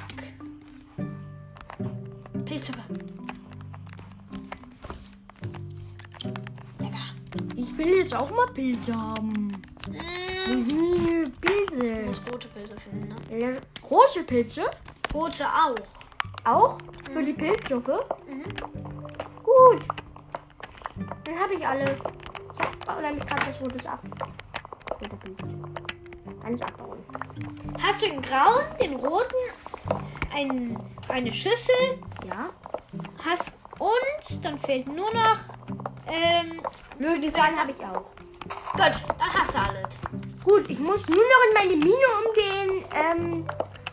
Pilze. 2.46 2.72
Lecker. 6.80 6.98
Ich 7.56 7.78
will 7.78 7.98
jetzt 7.98 8.14
auch 8.14 8.30
mal 8.30 8.48
Pilze 8.54 8.94
haben. 8.96 9.49
Sind 10.50 10.68
die 10.72 11.24
Du 11.26 11.32
Pilze? 11.42 12.02
musst 12.06 12.32
rote 12.34 12.48
Pilze 12.48 12.76
finden, 12.78 13.08
ne? 13.30 13.40
Ja, 13.40 13.50
Große 13.88 14.24
Pilze? 14.24 14.66
Rote 15.14 15.46
auch. 15.46 15.76
Auch? 16.52 16.78
Für 17.12 17.24
die 17.24 17.34
Pilzsuppe? 17.34 18.06
Mhm. 18.28 18.44
Gut. 19.44 19.82
Dann 21.24 21.40
habe 21.40 21.54
ich 21.54 21.68
alle. 21.68 21.84
Ich 21.84 22.88
hab 22.88 23.02
nämlich 23.02 23.26
gerade 23.28 23.46
das 23.46 23.62
Rotes 23.62 23.86
ab. 23.86 24.00
Rote 24.92 25.16
Pilze. 25.18 25.48
Alles 26.44 26.62
abbauen. 26.62 26.98
Hast 27.82 28.02
du 28.02 28.08
den 28.08 28.22
grauen, 28.22 28.64
den 28.82 28.96
roten, 28.96 29.36
ein, 30.34 30.78
eine 31.10 31.32
Schüssel, 31.34 32.00
Ja. 32.26 32.50
hast 33.24 33.58
und 33.78 34.44
dann 34.46 34.58
fehlt 34.60 34.88
nur 34.88 35.14
noch 35.14 35.38
ähm, 36.08 36.62
Nö, 36.98 37.20
die 37.22 37.30
Sachen 37.30 37.58
habe 37.58 37.72
ich 37.72 37.80
auch. 37.86 38.04
gut, 38.74 38.82
dann 39.20 39.34
hast 39.34 39.54
du 39.54 39.60
alles. 39.60 39.99
Gut, 40.50 40.68
ich 40.68 40.80
muss 40.80 41.08
nur 41.08 41.18
noch 41.18 41.44
in 41.48 41.54
meine 41.54 41.76
Mine 41.76 42.08
um 42.18 42.34
den, 42.34 42.84
ähm, 42.96 43.46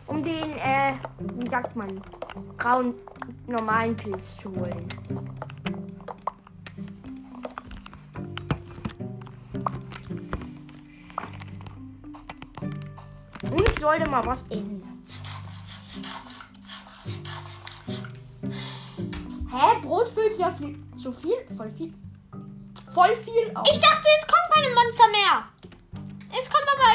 um 0.07 0.23
den, 0.23 0.57
äh, 0.57 0.95
wie 1.35 1.47
sagt 1.47 1.75
man, 1.75 2.01
grauen, 2.57 2.95
normalen 3.45 3.95
Pilz 3.95 4.23
zu 4.41 4.49
holen. 4.49 4.87
Und 13.51 13.69
ich 13.69 13.79
sollte 13.79 14.09
mal 14.09 14.25
was 14.25 14.43
essen. 14.49 14.81
Hä? 19.51 19.79
Brot 19.83 20.07
füllt 20.07 20.39
ja 20.39 20.49
viel, 20.49 20.79
so 20.95 21.11
viel, 21.11 21.35
voll 21.55 21.69
viel, 21.69 21.93
voll 22.91 23.15
viel 23.17 23.51
auf. 23.53 23.67
Ich 23.69 23.79
dachte, 23.79 24.07
es 24.17 24.25
kommen 24.25 24.51
keine 24.51 24.73
Monster 24.73 25.07
mehr. 25.11 25.56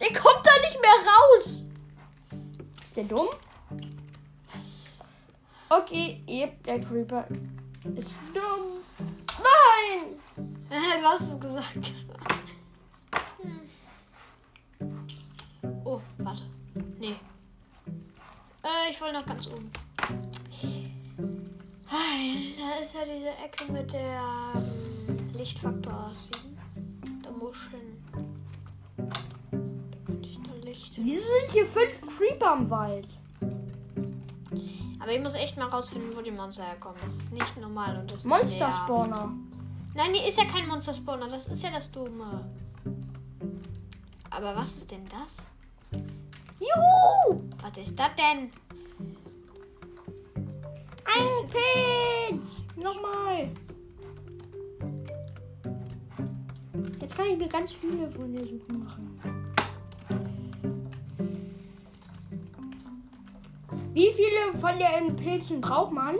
Der 0.00 0.08
kommt 0.08 0.44
da 0.44 0.50
nicht 0.60 0.80
mehr 0.80 0.90
raus. 0.90 1.64
Ist 2.82 2.96
der 2.96 3.04
dumm? 3.04 3.28
Okay, 5.68 6.22
yep, 6.28 6.62
der 6.64 6.80
Creeper 6.80 7.26
ist 7.96 8.14
dumm. 8.34 9.16
Nein! 9.38 10.16
du 10.68 11.06
hast 11.06 11.32
es 11.32 11.40
gesagt. 11.40 11.92
Oh, 15.84 16.00
warte. 16.18 16.42
Nee. 16.98 17.16
Äh, 18.62 18.90
ich 18.90 19.00
wollte 19.00 19.14
noch 19.14 19.26
ganz 19.26 19.46
oben. 19.46 19.70
Da 22.70 22.78
ist 22.80 22.94
ja 22.94 23.00
diese 23.04 23.30
Ecke 23.30 23.72
mit 23.72 23.92
der 23.92 24.22
ähm, 24.54 25.32
Lichtfaktor 25.36 26.06
aussehen. 26.06 26.56
Da 27.22 27.30
Muscheln. 27.30 27.80
Da 27.82 27.89
Wieso 31.02 31.24
sind 31.24 31.52
hier 31.52 31.66
fünf 31.66 32.18
Creeper 32.18 32.56
im 32.58 32.70
Wald? 32.70 33.08
Aber 34.98 35.12
ich 35.12 35.22
muss 35.22 35.34
echt 35.34 35.56
mal 35.56 35.68
rausfinden, 35.68 36.14
wo 36.14 36.20
die 36.20 36.30
Monster 36.30 36.64
herkommen. 36.64 36.98
Das 37.00 37.16
ist 37.16 37.32
nicht 37.32 37.56
normal 37.56 37.98
und 37.98 38.12
das 38.12 38.24
Monster. 38.24 38.70
Spawner. 38.70 39.32
Nein, 39.94 40.12
hier 40.12 40.28
ist 40.28 40.38
ja 40.38 40.44
kein 40.44 40.68
Monster 40.68 40.92
Spawner. 40.92 41.28
Das 41.28 41.46
ist 41.46 41.62
ja 41.62 41.70
das 41.70 41.90
Dumme. 41.90 42.44
Aber 44.30 44.54
was 44.54 44.76
ist 44.76 44.90
denn 44.90 45.04
das? 45.08 45.46
Juhu! 46.60 47.42
Was 47.62 47.78
ist 47.78 47.98
das 47.98 48.10
denn? 48.16 48.50
Ein 51.06 51.50
Pilz! 51.50 52.62
Nochmal! 52.76 53.48
Jetzt 57.00 57.16
kann 57.16 57.26
ich 57.26 57.38
mir 57.38 57.48
ganz 57.48 57.72
viele 57.72 58.06
von 58.10 58.32
der 58.32 58.44
Suche 58.46 58.72
machen. 58.72 58.99
Wie 64.00 64.10
viele 64.14 64.58
von 64.58 64.78
den 64.78 65.14
Pilzen 65.14 65.60
braucht 65.60 65.92
man? 65.92 66.16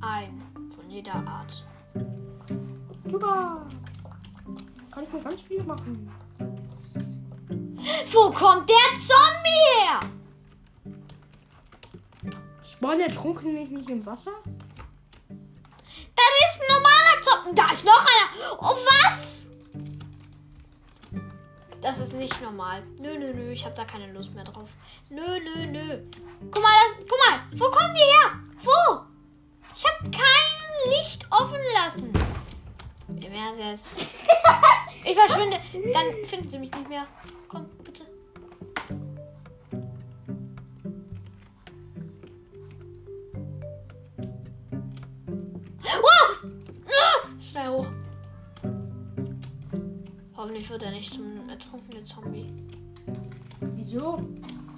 Ein. 0.00 0.42
Von 0.74 0.90
jeder 0.90 1.14
Art. 1.14 1.64
Super! 3.04 3.64
Kann 4.90 5.04
ich 5.04 5.12
mir 5.12 5.20
ganz 5.22 5.42
viele 5.42 5.62
machen. 5.62 6.10
Wo 8.12 8.32
kommt 8.32 8.68
der 8.68 8.98
Zombie 8.98 9.62
her? 9.76 10.00
Spawnt 12.60 13.00
der 13.00 13.14
Trunken 13.14 13.54
nicht, 13.54 13.88
im 13.88 14.04
Wasser? 14.04 14.32
Das 15.28 16.32
ist 16.46 16.60
ein 16.60 16.77
ist 22.08 22.14
nicht 22.14 22.40
normal. 22.40 22.82
Nö, 23.00 23.18
nö, 23.18 23.34
nö. 23.34 23.52
Ich 23.52 23.64
habe 23.64 23.74
da 23.74 23.84
keine 23.84 24.10
Lust 24.12 24.34
mehr 24.34 24.44
drauf. 24.44 24.70
Nö, 25.10 25.20
nö, 25.20 25.66
nö. 25.66 25.98
Guck 26.50 26.62
mal, 26.62 26.72
das, 26.80 27.06
guck 27.06 27.18
mal. 27.28 27.40
Wo 27.52 27.70
kommen 27.70 27.94
die 27.94 28.00
her? 28.00 28.32
Wo? 28.62 29.00
Ich 29.74 29.84
habe 29.84 30.10
kein 30.10 30.90
Licht 30.90 31.26
offen 31.30 31.60
lassen. 31.74 32.12
Im 33.08 33.32
Ernst 33.32 33.60
jetzt. 33.60 33.86
Ich 35.04 35.16
verschwinde. 35.16 35.58
Dann 35.94 36.26
findet 36.26 36.50
sie 36.50 36.58
mich 36.58 36.70
nicht 36.70 36.88
mehr. 36.88 37.06
Komm, 37.46 37.66
bitte. 37.82 38.04
Hoffentlich 50.58 50.70
wird 50.70 50.82
er 50.82 50.90
nicht 50.90 51.14
zum 51.14 51.48
ertrunkenen 51.48 52.04
Zombie. 52.04 52.46
Wieso? 53.76 54.20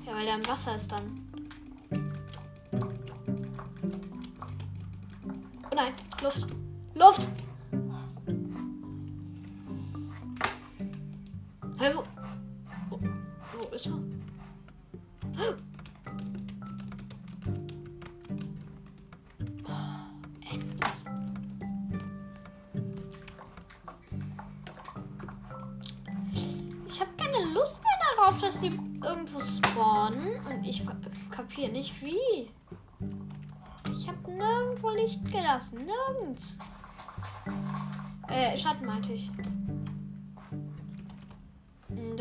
Ja, 0.05 0.14
weil 0.14 0.27
er 0.27 0.35
im 0.35 0.47
Wasser 0.47 0.75
ist 0.75 0.93
dann. 0.93 1.01
Oh 5.71 5.75
nein, 5.75 5.95
Luft. 6.23 6.47
Luft! 6.95 7.29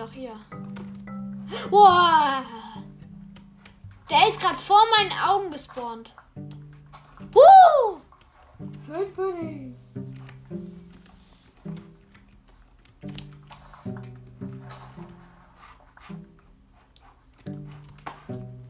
Doch 0.09 0.15
hier. 0.15 0.35
Wow. 1.69 2.43
Der 4.09 4.27
ist 4.27 4.41
gerade 4.41 4.55
vor 4.55 4.81
meinen 4.97 5.11
Augen 5.11 5.51
gespawnt. 5.51 6.15
Uh! 7.35 7.99
Schön 8.85 9.13
für 9.13 9.33
dich. 9.33 9.75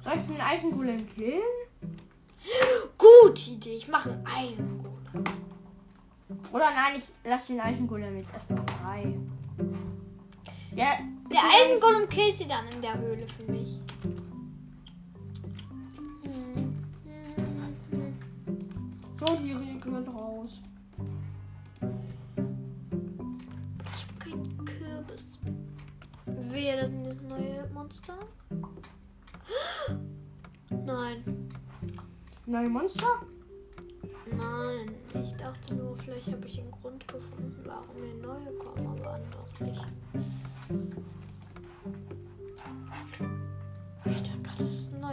Soll 0.03 0.13
ich 0.15 0.25
den 0.25 0.41
Eisengolem 0.41 1.07
killen? 1.09 1.41
Gute 2.97 3.51
Idee. 3.51 3.75
Ich 3.75 3.87
mache 3.87 4.09
einen 4.11 4.27
Eisengolem. 4.27 5.23
Oder 6.51 6.71
nein, 6.71 6.97
ich 6.97 7.29
lasse 7.29 7.53
den 7.53 7.61
Eisengolem 7.61 8.17
jetzt 8.17 8.33
erstmal 8.33 8.65
frei. 8.81 9.15
Ja, 10.75 10.99
Der 11.31 11.41
Eisengolem 11.43 12.09
killt 12.09 12.37
sie 12.37 12.47
dann 12.47 12.67
in 12.73 12.81
der 12.81 12.97
Höhle 12.97 13.27
für 13.27 13.51
mich. 13.51 13.79
Hm, 16.23 16.75
hm, 17.03 17.75
hm. 17.91 18.13
So, 19.19 19.35
die 19.43 19.51
regelt 19.53 20.07
raus. 20.07 20.61
Ich 23.85 24.05
habe 24.07 24.19
keinen 24.19 24.65
Kürbis. 24.65 25.37
Wehe, 26.51 26.75
das 26.77 26.87
sind 26.89 27.05
jetzt 27.05 27.27
neue 27.27 27.67
Monster. 27.73 28.17
Nein, 30.85 31.23
Neue 32.49 32.69
Monster? 32.69 33.21
nein. 34.31 34.91
Ich 35.21 35.35
dachte 35.35 35.75
nur, 35.75 35.95
vielleicht 35.95 36.31
habe 36.31 36.47
ich 36.47 36.59
einen 36.59 36.71
Grund 36.71 37.07
gefunden, 37.07 37.61
warum 37.63 37.95
hier 37.95 38.15
neue 38.15 38.51
kommen, 38.57 38.87
aber 38.87 39.19
doch 39.31 39.59
nicht. 39.59 39.83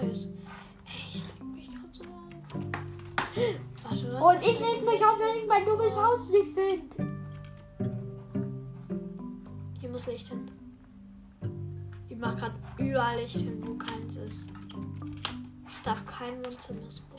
Neues. 0.03 0.29
Ich 0.87 1.23
reg 1.23 1.45
mich 1.55 1.69
gerade 1.69 1.93
so 1.93 2.03
auf. 2.05 2.11
Warte, 3.83 4.13
was? 4.13 4.27
Und 4.27 4.43
ich 4.43 4.61
reg 4.61 4.85
mich 4.85 5.05
auf, 5.05 5.19
wenn 5.19 5.43
ich 5.43 5.47
mein 5.49 5.65
dummes 5.65 5.97
Haus 5.97 6.29
nicht 6.29 6.55
finde. 6.55 7.17
Hier 9.81 9.91
muss 9.91 10.07
Licht 10.07 10.29
hin. 10.29 10.51
Ich 12.09 12.17
mach 12.17 12.37
gerade 12.37 12.55
überall 12.79 13.21
Licht 13.21 13.41
hin, 13.41 13.63
wo 13.67 13.75
keins 13.75 14.17
ist. 14.17 14.51
Ich 15.69 15.83
darf 15.83 16.05
kein 16.07 16.45
Wohnzimmer 16.45 16.91
spawnen. 16.91 17.17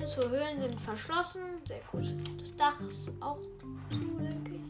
Türen 0.00 0.06
zur 0.06 0.30
Höhlen 0.30 0.60
sind 0.60 0.80
verschlossen. 0.80 1.42
Sehr 1.64 1.80
gut. 1.92 2.04
Das 2.38 2.56
Dach 2.56 2.80
ist 2.88 3.12
auch 3.20 3.40
zu, 3.90 4.00
denke 4.18 4.52
ich. 4.54 4.62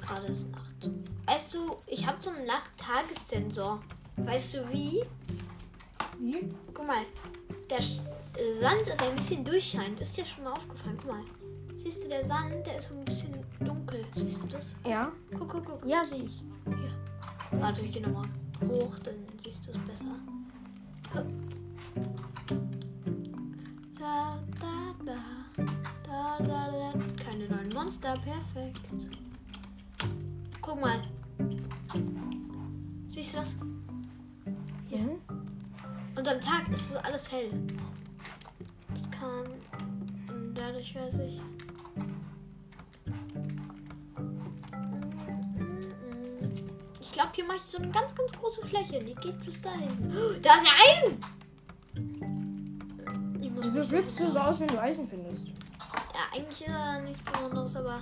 Gerade 0.00 0.26
ist 0.26 0.50
Nacht. 0.50 0.90
Weißt 1.26 1.54
du, 1.54 1.76
ich 1.86 2.06
habe 2.06 2.20
so 2.20 2.30
einen 2.30 2.46
Nacht-Tagessensor. 2.46 3.80
Weißt 4.16 4.54
du 4.54 4.68
wie? 4.70 5.02
Wie? 6.18 6.48
Guck 6.74 6.86
mal, 6.86 7.04
der 7.70 7.78
äh, 7.78 7.82
Sand 8.60 8.82
ist 8.82 9.02
ein 9.02 9.16
bisschen 9.16 9.44
durchscheinend. 9.44 10.00
Ist 10.00 10.16
dir 10.16 10.26
schon 10.26 10.44
mal 10.44 10.52
aufgefallen? 10.52 10.98
Guck 11.00 11.12
mal. 11.12 11.24
Siehst 11.76 12.04
du, 12.04 12.08
der 12.08 12.24
Sand, 12.24 12.66
der 12.66 12.76
ist 12.78 12.88
so 12.90 12.98
ein 12.98 13.04
bisschen 13.04 13.32
dunkel. 13.60 14.04
Siehst 14.16 14.42
du 14.42 14.48
das? 14.48 14.74
Ja. 14.84 15.12
Guck, 15.38 15.48
guck, 15.48 15.64
guck. 15.64 15.86
Ja, 15.86 16.04
sehe 16.04 16.24
ich. 16.24 16.42
Hier. 16.66 17.60
Warte, 17.60 17.80
ich 17.82 17.92
gehe 17.92 18.02
nochmal 18.02 18.24
hoch, 18.68 18.98
dann 18.98 19.14
siehst 19.38 19.66
du 19.66 19.70
es 19.70 19.78
besser. 19.78 20.16
Hup. 21.14 21.26
Monster, 27.82 28.12
perfekt. 28.12 28.82
Guck 30.60 30.80
mal. 30.82 31.02
Siehst 33.06 33.34
du 33.34 33.38
das? 33.38 33.56
ist 36.72 36.90
es 36.90 36.96
alles 36.96 37.32
hell. 37.32 37.50
Das 38.90 39.10
kann. 39.10 39.46
Und 40.28 40.54
dadurch 40.54 40.94
weiß 40.94 41.20
ich. 41.20 41.40
Ich 47.00 47.12
glaube, 47.12 47.30
hier 47.34 47.44
mache 47.46 47.56
ich 47.56 47.62
so 47.62 47.78
eine 47.78 47.90
ganz, 47.90 48.14
ganz 48.14 48.32
große 48.32 48.66
Fläche. 48.66 48.98
Die 48.98 49.14
geht 49.14 49.42
bis 49.42 49.62
dahin. 49.62 49.88
Oh, 50.14 50.38
Da 50.42 50.56
ist 50.56 50.66
ja 50.66 50.72
Eisen! 50.86 51.18
Wieso 53.62 53.84
flippst 53.84 54.20
du 54.20 54.30
so 54.30 54.38
aus, 54.38 54.60
wenn 54.60 54.68
du 54.68 54.80
Eisen 54.80 55.06
findest? 55.06 55.49
Eigentlich 56.32 56.62
ist 56.62 56.72
er 56.72 57.00
nichts 57.00 57.22
Besonderes, 57.22 57.76
aber 57.76 57.98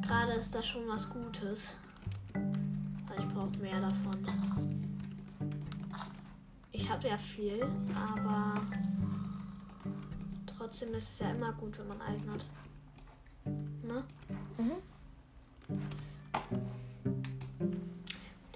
gerade 0.00 0.32
ist 0.32 0.54
das 0.54 0.66
schon 0.66 0.88
was 0.88 1.08
Gutes. 1.10 1.74
Weil 2.32 3.20
ich 3.20 3.28
brauche 3.28 3.56
mehr 3.58 3.80
davon. 3.80 4.24
Ich 6.70 6.88
habe 6.88 7.08
ja 7.08 7.18
viel, 7.18 7.62
aber 7.94 8.54
trotzdem 10.46 10.94
ist 10.94 11.10
es 11.10 11.18
ja 11.18 11.30
immer 11.30 11.52
gut, 11.52 11.78
wenn 11.78 11.88
man 11.88 12.00
Eisen 12.00 12.30
hat. 12.30 12.46
Ne? 13.44 14.04
Mhm. 14.56 14.72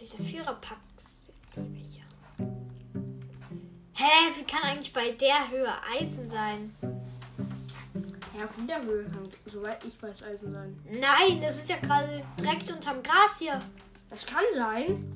Diese 0.01 0.17
Viererpacks 0.19 1.29
liebe 1.55 1.77
ich 1.77 1.97
ja. 1.97 2.05
Hä, 3.95 4.33
wie 4.39 4.45
kann 4.45 4.63
eigentlich 4.63 4.93
bei 4.93 5.11
der 5.11 5.51
Höhe 5.51 5.73
Eisen 5.99 6.31
sein? 6.31 6.75
Ja, 8.39 8.45
auf 8.45 8.51
der 8.69 8.83
Höhe 8.83 9.05
kann, 9.05 9.29
soweit 9.47 9.83
ich 9.85 10.01
weiß, 10.03 10.23
Eisen 10.23 10.53
sein. 10.53 10.79
Nein, 10.85 11.41
das 11.41 11.57
ist 11.57 11.71
ja 11.71 11.77
gerade 11.77 12.23
direkt 12.39 12.71
unterm 12.71 13.03
Gras 13.03 13.39
hier. 13.39 13.59
Das 14.11 14.27
kann 14.27 14.45
sein. 14.55 15.13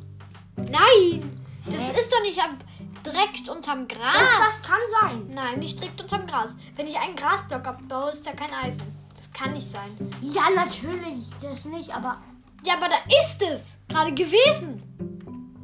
Nein, 0.56 1.40
das 1.66 1.92
Hä? 1.92 2.00
ist 2.00 2.12
doch 2.12 2.22
nicht 2.22 2.42
am, 2.42 2.56
direkt 3.04 3.48
unterm 3.48 3.86
Gras. 3.86 4.02
das 4.38 4.62
kann 4.62 4.78
sein. 5.02 5.26
Nein, 5.34 5.58
nicht 5.58 5.78
direkt 5.78 6.00
unterm 6.00 6.26
Gras. 6.26 6.56
Wenn 6.76 6.86
ich 6.86 6.98
einen 6.98 7.16
Grasblock 7.16 7.66
abbaue, 7.66 8.10
ist 8.12 8.26
da 8.26 8.32
kein 8.32 8.52
Eisen. 8.52 8.82
Das 9.14 9.30
kann 9.32 9.52
nicht 9.52 9.68
sein. 9.68 9.90
Ja, 10.22 10.48
natürlich. 10.54 11.26
Das 11.42 11.64
nicht, 11.66 11.94
aber 11.94 12.18
Ja, 12.64 12.74
aber 12.74 12.88
da 12.88 12.96
ist 13.18 13.42
es 13.42 13.78
gerade 13.88 14.12
gewesen. 14.14 14.82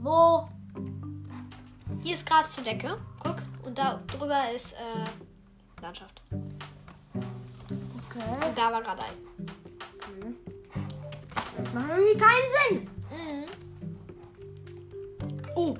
wo? 0.02 0.46
Hier 2.02 2.14
ist 2.14 2.26
Gras 2.26 2.52
zur 2.52 2.64
Decke. 2.64 2.96
Guck. 3.22 3.36
Und 3.64 3.76
da 3.78 3.98
drüber 4.06 4.40
ist 4.54 4.74
äh, 4.74 5.82
Landschaft. 5.82 6.22
Okay. 8.16 8.48
Und 8.48 8.58
da 8.58 8.72
war 8.72 8.82
gerade 8.82 9.02
Eisen. 9.04 9.26
Das 11.56 11.72
macht 11.74 11.90
irgendwie 11.90 12.18
keinen 12.18 12.48
Sinn. 12.68 12.90
Mhm. 13.10 13.44
Oh, 15.54 15.74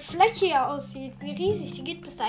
Fläche 0.00 0.46
hier 0.46 0.68
aussieht. 0.68 1.12
Wie 1.20 1.32
riesig, 1.32 1.72
die 1.72 1.84
geht 1.84 2.00
bis 2.00 2.16
da 2.16 2.24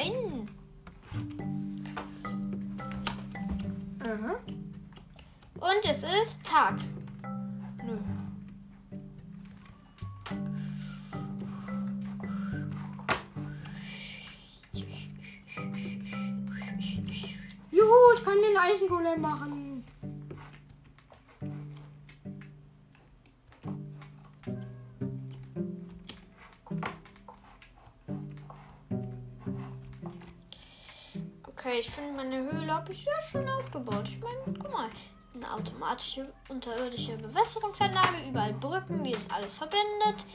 meine 32.32 32.50
Höhle 32.52 32.74
habe 32.74 32.94
ich 32.94 33.04
sehr 33.04 33.22
schön 33.22 33.50
aufgebaut. 33.50 34.06
Ich 34.08 34.20
meine, 34.20 34.58
guck 34.58 34.72
mal. 34.72 34.88
Eine 35.34 35.54
automatische 35.54 36.32
unterirdische 36.50 37.16
Bewässerungsanlage, 37.18 38.18
überall 38.30 38.52
Brücken, 38.54 39.02
die 39.04 39.12
das 39.12 39.30
alles 39.30 39.54
verbindet. 39.54 40.26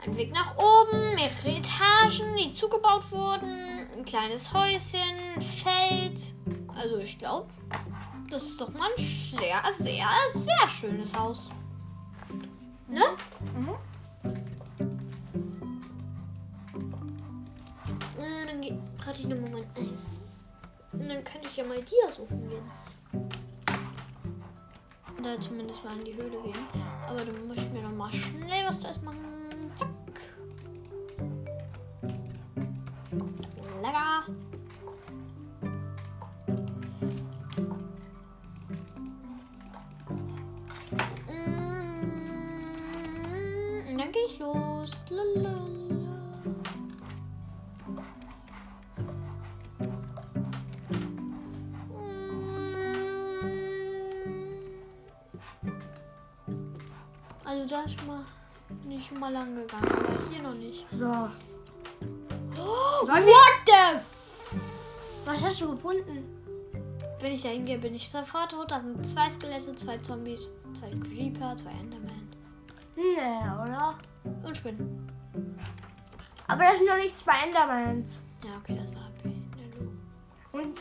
Ein 0.00 0.16
Weg 0.16 0.32
nach 0.32 0.56
oben, 0.56 1.16
mehrere 1.16 1.48
Etagen, 1.56 2.36
die 2.38 2.52
zugebaut 2.52 3.10
wurden, 3.10 3.50
ein 3.96 4.04
kleines 4.04 4.52
Häuschen, 4.52 5.42
Feld. 5.42 6.32
Also 6.76 6.98
ich 6.98 7.18
glaube, 7.18 7.48
das 8.30 8.44
ist 8.44 8.60
doch 8.60 8.72
mal 8.72 8.88
ein 8.96 9.04
sehr, 9.04 9.62
sehr, 9.78 10.06
sehr 10.32 10.68
schönes 10.68 11.16
Haus. 11.16 11.48
Ne? 12.86 13.02
Mhm. 13.56 13.74
Äh, 18.16 18.46
dann 18.46 18.60
geh- 18.60 18.78
brate 18.96 19.18
ich 19.18 19.26
nochmal 19.26 19.64
mein 19.74 19.88
Eisen. 19.90 20.27
Und 20.92 21.08
dann 21.08 21.24
könnte 21.24 21.48
ich 21.48 21.56
ja 21.56 21.64
mal 21.64 21.82
Dia 21.82 22.10
suchen 22.10 22.48
gehen. 22.48 22.64
Oder 25.18 25.40
zumindest 25.40 25.84
mal 25.84 25.98
in 25.98 26.04
die 26.04 26.14
Höhle 26.14 26.30
gehen. 26.42 26.66
Aber 27.06 27.24
dann 27.24 27.46
muss 27.46 27.58
ich 27.58 27.70
mir 27.70 27.82
noch 27.82 27.92
mal 27.92 28.12
schnell 28.12 28.66
was 28.66 28.80
da 28.80 28.90
machen. 29.04 29.27
Mal 59.28 59.32
lang 59.32 59.54
gegangen, 59.54 59.88
aber 59.88 60.30
hier 60.30 60.42
noch 60.42 60.54
nicht. 60.54 60.88
So. 60.90 61.06
Oh, 62.60 63.06
what 63.06 63.22
the 63.66 63.96
f 63.96 64.14
Was 65.26 65.42
hast 65.44 65.60
du 65.60 65.70
gefunden? 65.70 66.24
Wenn 67.20 67.32
ich 67.32 67.42
da 67.42 67.48
hingehe, 67.48 67.78
bin 67.78 67.94
ich 67.94 68.08
sofort 68.08 68.52
tot. 68.52 68.70
Da 68.70 68.80
sind 68.80 69.06
zwei 69.06 69.28
Skelette, 69.28 69.74
zwei 69.74 69.98
Zombies, 69.98 70.52
zwei 70.72 70.90
Creeper, 70.90 71.54
zwei 71.56 71.70
Enderman 71.72 72.28
Nee, 72.96 73.16
oder? 73.18 73.96
und 74.44 74.56
Spinnen. 74.56 75.06
Aber 76.46 76.64
da 76.64 76.74
sind 76.74 76.86
noch 76.86 76.96
nicht 76.96 77.16
zwei 77.16 77.44
Endermans. 77.44 78.20
Ja, 78.44 78.50
okay, 78.58 78.78
das 78.80 78.94
war 78.94 79.10
B. 79.22 79.28
Ja. 79.30 80.60
Und 80.60 80.74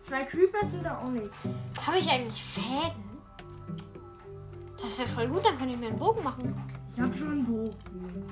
zwei 0.00 0.24
Creepers 0.24 0.70
sind 0.70 0.84
da 0.84 0.98
auch 0.98 1.08
nicht. 1.08 1.30
Habe 1.86 1.98
ich 1.98 2.08
eigentlich 2.08 2.42
Fäden? 2.42 3.10
Das 4.80 4.98
wäre 4.98 5.08
voll 5.08 5.28
gut, 5.28 5.44
dann 5.44 5.58
könnte 5.58 5.74
ich 5.74 5.80
mir 5.80 5.88
einen 5.88 5.98
Bogen 5.98 6.24
machen. 6.24 6.79
Ich 7.00 7.06
habe 7.06 7.16
schon 7.16 7.30
einen 7.30 7.46
Bogen. 7.46 8.26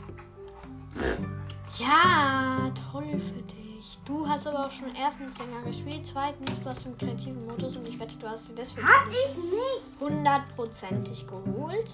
Ja, 1.78 2.70
toll 2.92 3.18
für 3.18 3.40
dich. 3.40 3.98
Du 4.04 4.28
hast 4.28 4.46
aber 4.46 4.66
auch 4.66 4.70
schon 4.70 4.94
erstens 4.94 5.38
länger 5.38 5.62
gespielt, 5.62 6.06
zweitens 6.06 6.62
warst 6.66 6.84
du 6.84 6.90
im 6.90 6.98
kreativen 6.98 7.46
Modus 7.46 7.76
und 7.76 7.86
ich 7.86 7.98
wette, 7.98 8.18
du 8.18 8.28
hast 8.28 8.50
dir 8.50 8.56
deswegen 8.56 8.86
Hab 8.86 9.08
ich 9.08 9.36
nicht. 9.38 9.98
hundertprozentig 10.00 11.26
geholt. 11.26 11.90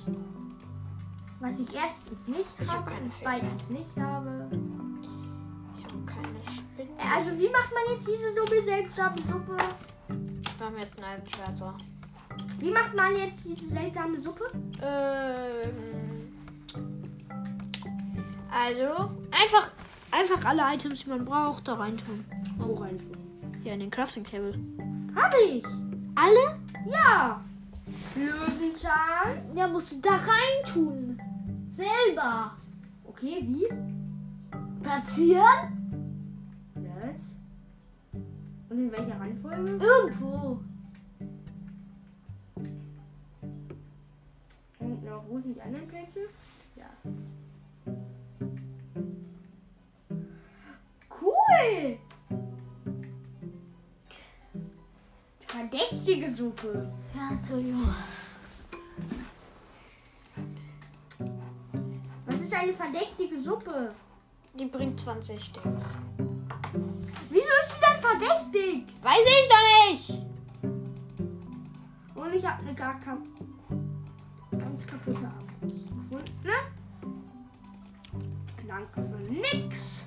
Was 1.38 1.60
ich 1.60 1.72
erstens 1.72 2.26
nicht 2.26 2.44
Ich 2.58 2.68
hab 2.68 2.78
habe 2.78 2.90
keine 2.90 3.04
und 3.04 3.12
zweitens 3.12 3.70
nicht 3.70 3.96
habe. 3.96 4.48
Ich 5.78 5.84
habe 5.84 6.04
keine 6.06 6.56
Spinnen. 6.56 6.98
Äh, 6.98 7.14
Also 7.16 7.30
wie 7.38 7.50
macht 7.50 7.70
man 7.72 7.94
jetzt 7.96 8.08
diese 8.08 8.34
dumme 8.34 8.60
seltsame 8.64 9.16
Suppe? 9.18 9.56
Wir 10.58 10.66
haben 10.66 10.78
jetzt 10.78 10.98
ein 10.98 11.04
Eisenschwert, 11.04 11.56
so. 11.56 11.72
Wie 12.58 12.70
macht 12.72 12.94
man 12.96 13.14
jetzt 13.14 13.44
diese 13.44 13.68
seltsame 13.68 14.20
Suppe? 14.20 14.50
Ähm, 14.82 16.03
also, 18.54 19.10
einfach, 19.30 19.70
einfach 20.10 20.44
alle 20.44 20.62
Items, 20.74 21.02
die 21.02 21.08
man 21.08 21.24
braucht, 21.24 21.66
da 21.66 21.74
reintun. 21.74 22.24
Wo 22.58 22.74
reintun? 22.74 23.16
Hier 23.62 23.72
in 23.72 23.80
den 23.80 23.90
Crafting 23.90 24.24
Table. 24.24 24.54
Hab 25.14 25.34
ich. 25.34 25.64
Alle? 26.14 26.60
Ja. 26.86 27.42
Löwenzahn. 28.14 29.54
Ja, 29.54 29.66
musst 29.66 29.90
du 29.90 29.96
da 30.00 30.16
reintun. 30.16 31.20
Selber. 31.68 32.52
Okay, 33.04 33.42
wie? 33.42 33.68
Platzieren? 34.82 36.12
Yes. 36.76 37.22
Und 38.68 38.78
in 38.78 38.92
welcher 38.92 39.18
Reihenfolge? 39.18 39.72
Irgendwo. 39.72 40.60
Und 44.78 45.04
noch 45.04 45.24
wo 45.28 45.40
sind 45.40 45.56
die 45.56 45.62
anderen 45.62 45.88
Plätze? 45.88 46.28
Cool! 51.24 51.98
Verdächtige 55.46 56.30
Suppe. 56.30 56.92
Ja, 57.14 57.30
Entschuldigung. 57.30 57.94
Was 62.26 62.40
ist 62.40 62.52
eine 62.52 62.72
verdächtige 62.72 63.40
Suppe? 63.40 63.94
Die 64.58 64.66
bringt 64.66 65.00
20 65.00 65.52
Dings. 65.52 66.00
Wieso 67.30 67.48
ist 67.62 67.74
die 67.74 67.80
denn 67.80 68.00
verdächtig? 68.00 68.86
Weiß 69.02 69.24
ich 69.26 69.48
doch 69.48 69.64
nicht. 69.90 70.24
Und 72.14 72.34
ich 72.34 72.44
habe 72.46 72.62
eine 72.62 72.74
gar 72.74 73.00
ganz 74.50 74.86
kaputte 74.86 75.26
Armbrust 75.26 75.86
gefunden. 75.86 76.40
Ne? 76.44 76.52
Danke 78.66 79.02
für 79.02 79.32
nix. 79.32 80.04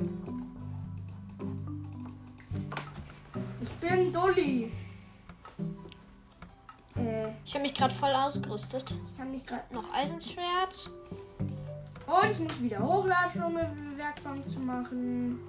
Bin 3.80 4.12
Dolly. 4.14 4.72
Äh, 6.96 7.28
Ich 7.46 7.54
habe 7.54 7.64
mich 7.64 7.74
gerade 7.74 7.94
voll 7.94 8.12
ausgerüstet. 8.12 8.96
ich 9.12 9.18
kann 9.18 9.32
mich 9.32 9.44
gerade 9.46 9.74
Noch 9.74 9.94
Eisenschwert. 9.94 10.90
Und 12.08 12.32
ich 12.32 12.40
muss 12.40 12.62
wieder 12.62 12.80
hochladen, 12.80 13.44
um 13.44 13.58
eine 13.58 13.98
Werkbank 13.98 14.50
zu 14.50 14.60
machen. 14.60 15.40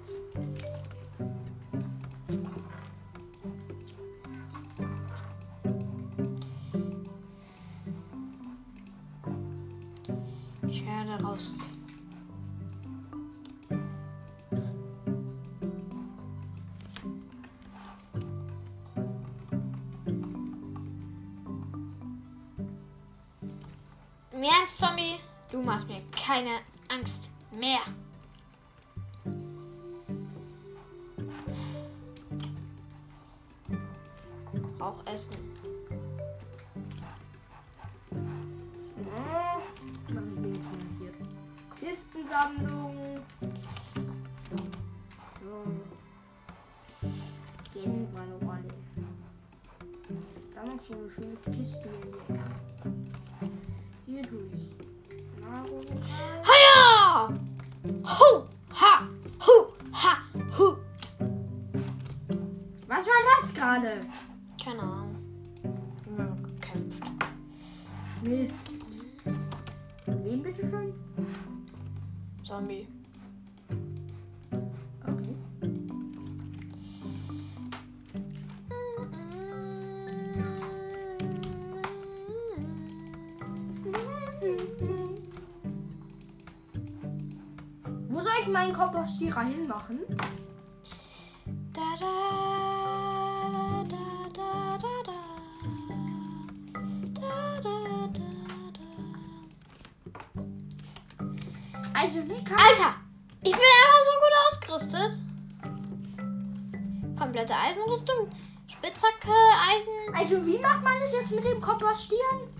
Ich 10.68 10.84
werde 10.86 11.22
rausziehen. 11.22 11.67
Keine 26.28 26.60
Angst 26.90 27.30
mehr. 27.52 27.80
Ich 89.08 89.20
meinen 89.20 89.28
Kompostierer 89.28 89.44
hinmachen? 89.44 90.00
Da 91.72 91.96
da 91.98 92.14
da 93.88 94.02
da 94.34 94.78
da 94.78 94.94
da. 95.04 95.18
Da 97.14 97.34
da 97.62 97.74
da 98.12 98.28
da. 98.76 98.88
Also 101.94 102.18
wie 102.28 102.44
kann 102.44 102.58
Alter! 102.58 102.94
Ich 103.42 103.52
bin 103.52 103.60
einfach 103.60 104.02
so 104.04 104.12
gut 104.20 104.34
ausgerüstet. 104.46 105.12
Komplette 107.18 107.54
Eisenrüstung. 107.56 108.30
Spitzhacke, 108.66 109.32
Eisen. 109.70 110.14
Also 110.14 110.44
wie 110.46 110.58
macht 110.58 110.82
man 110.82 111.00
das 111.00 111.12
jetzt 111.12 111.32
mit 111.32 111.44
dem 111.44 111.60
Kompostieren? 111.60 112.54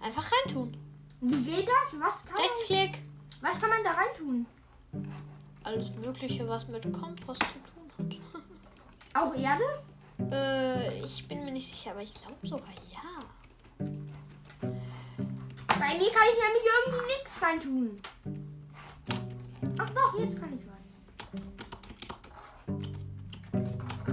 Einfach 0.00 0.24
reintun. 0.32 0.76
Wie 1.20 1.42
geht 1.42 1.68
das? 1.68 1.98
Was 2.00 2.24
kann 2.24 2.34
man, 2.34 2.42
Rechtsklick. 2.42 2.98
was 3.40 3.60
kann 3.60 3.70
man 3.70 3.84
da 3.84 3.92
reintun? 3.92 4.46
Alles 5.66 5.90
Mögliche, 5.96 6.48
was 6.48 6.68
mit 6.68 6.82
Kompost 6.92 7.42
zu 7.42 7.58
tun 7.98 8.04
Auch 9.14 9.34
Erde? 9.34 9.64
hat. 9.64 9.82
Äh, 10.32 11.00
ich 11.00 11.26
bin 11.26 11.44
mir 11.44 11.50
nicht 11.50 11.68
sicher, 11.68 11.90
aber 11.90 12.02
ich 12.02 12.14
glaube 12.14 12.36
sogar 12.44 12.68
ja. 12.92 13.00
Bei 13.80 13.86
mir 15.98 16.10
kann 16.12 16.28
ich 16.30 16.38
nämlich 16.38 16.64
irgendwie 16.70 17.06
nichts 17.08 17.42
reintun. 17.42 17.98
Ach 19.76 19.90
doch, 19.90 20.14
jetzt 20.20 20.38
kann 20.40 20.54
ich 20.54 20.62
was. 20.68 20.86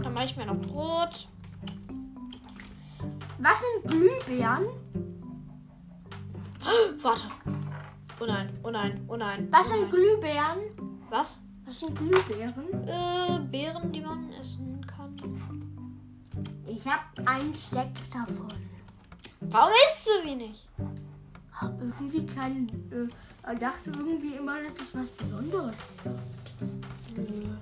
Dann 0.02 0.14
mache 0.14 0.26
ich 0.26 0.36
mir 0.36 0.48
noch 0.48 0.60
Brot. 0.60 1.28
Was 3.38 3.62
sind 3.62 3.84
Glühbeeren? 3.92 4.66
Warte. 6.98 7.28
Oh 8.20 8.26
nein, 8.26 8.50
oh 8.64 8.72
nein, 8.72 9.06
oh 9.08 9.18
nein. 9.18 9.48
Was 9.52 9.68
oh 9.68 9.74
sind 9.74 9.82
nein. 9.84 9.92
Glühbeeren? 9.92 10.58
Was? 11.12 11.43
Was 11.74 11.80
sind 11.80 11.98
Glühbeeren? 11.98 12.88
Äh, 12.88 13.40
Beeren, 13.50 13.92
die 13.92 14.02
man 14.02 14.32
essen 14.34 14.86
kann. 14.86 15.18
Ich 16.68 16.86
habe 16.86 17.02
ein 17.26 17.52
Steck 17.52 17.90
davon. 18.12 18.54
Warum 19.40 19.74
isst 19.84 20.08
du 20.08 20.12
sie 20.28 20.36
nicht? 20.36 20.68
Hab 21.52 21.82
irgendwie 21.82 22.28
keinen. 22.28 22.70
Äh, 22.92 23.56
dachte 23.56 23.90
irgendwie 23.90 24.36
immer, 24.36 24.62
dass 24.62 24.74
es 24.74 24.94
was 24.94 25.10
Besonderes 25.10 25.78
wäre. 26.04 26.20
Nö. 27.18 27.58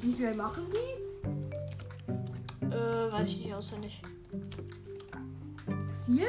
Wie 0.00 0.12
viel 0.12 0.34
machen 0.34 0.64
die? 0.74 2.66
Äh, 2.66 3.12
weiß 3.12 3.28
ich 3.28 3.44
nicht 3.44 3.54
auswendig. 3.54 4.02
Viel? 6.04 6.26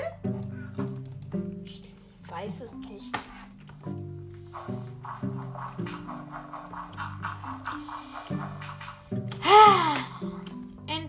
Weiß 2.30 2.62
es 2.62 2.76
nicht. 2.76 3.12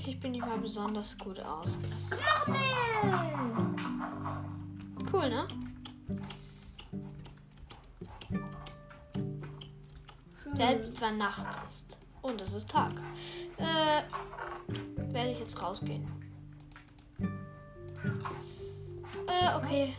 Endlich 0.02 0.18
bin 0.18 0.34
ich 0.34 0.40
mal 0.40 0.58
besonders 0.58 1.16
gut 1.16 1.38
ausgerüstet. 1.38 2.20
Cool, 5.12 5.30
ne? 5.30 5.46
Selbst 10.54 11.00
wenn 11.00 11.18
Nacht 11.18 11.44
ist. 11.68 12.00
Und 12.20 12.42
es 12.42 12.52
ist 12.52 12.68
Tag. 12.68 12.90
Äh, 13.58 14.02
werde 15.12 15.30
ich 15.30 15.38
jetzt 15.38 15.62
rausgehen. 15.62 16.04
Äh, 19.28 19.56
okay. 19.56 19.94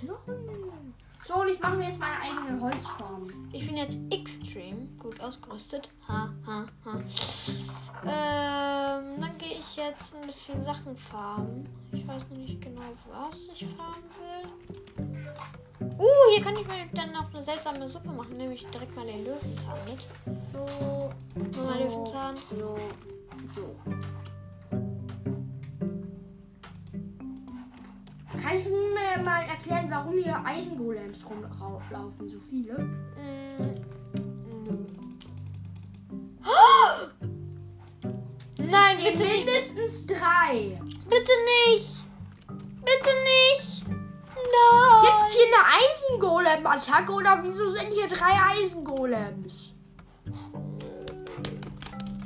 So, 1.25 1.35
und 1.35 1.47
ich 1.47 1.61
mache 1.61 1.77
mir 1.77 1.87
jetzt 1.87 1.99
meine 1.99 2.19
eigene 2.21 2.59
Holzfarm. 2.59 3.29
Ich 3.53 3.65
bin 3.65 3.77
jetzt 3.77 4.01
extrem 4.11 4.97
gut 4.97 5.21
ausgerüstet. 5.21 5.93
Ha, 6.09 6.29
ha, 6.45 6.65
ha. 6.83 6.95
Ähm, 8.05 8.72
dann 9.21 9.37
gehe 9.37 9.57
ich 9.59 9.75
jetzt 9.75 10.15
ein 10.15 10.25
bisschen 10.25 10.63
Sachen 10.63 10.95
farmen. 10.95 11.67
Ich 11.91 12.07
weiß 12.07 12.29
noch 12.29 12.37
nicht 12.37 12.61
genau, 12.61 12.81
was 13.09 13.47
ich 13.53 13.65
farmen 13.65 14.03
will. 14.19 15.07
Uh, 15.97 16.31
hier 16.33 16.43
kann 16.43 16.55
ich 16.55 16.67
mir 16.67 16.85
dann 16.93 17.11
noch 17.11 17.33
eine 17.33 17.43
seltsame 17.43 17.87
Suppe 17.87 18.09
machen. 18.09 18.37
Nehme 18.37 18.53
ich 18.53 18.65
direkt 18.67 18.95
mal 18.95 19.05
den 19.05 19.25
Löwenzahn 19.25 19.77
mit. 19.85 20.07
So, 20.53 21.09
Nochmal 21.35 21.89
so, 21.89 21.95
Löwenzahn. 21.95 22.35
so, 22.35 22.77
so. 23.55 23.75
Kannst 28.41 28.65
du 28.67 28.71
mir 28.71 29.23
mal 29.23 29.43
erklären, 29.43 29.87
warum 29.89 30.13
hier 30.13 30.43
Eisengolems 30.45 31.25
rumlaufen, 31.29 32.27
so 32.27 32.39
viele? 32.39 32.77
Mm, 32.77 33.82
Nein, 38.73 38.97
bitte 38.97 39.23
nicht. 39.23 39.45
mindestens 39.45 40.07
drei. 40.07 40.81
Bitte 41.07 41.31
nicht. 41.67 42.05
Bitte 42.47 43.11
nicht. 43.23 43.87
Nein. 43.87 45.01
Gibt 45.03 45.21
es 45.27 45.33
hier 45.33 45.45
eine 45.45 45.61
Eisengolem-Attacke 45.77 47.11
oder 47.11 47.39
wieso 47.43 47.69
sind 47.69 47.91
hier 47.93 48.07
drei 48.07 48.33
Eisengolems? 48.49 49.73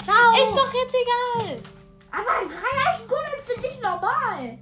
Ciao. 0.06 0.32
Ist 0.42 0.56
doch 0.56 0.74
jetzt 0.74 0.96
egal. 0.96 1.58
Aber 2.12 2.48
drei 2.48 2.94
Eisengolems 2.94 3.48
sind 3.48 3.62
nicht 3.62 3.82
normal. 3.82 4.58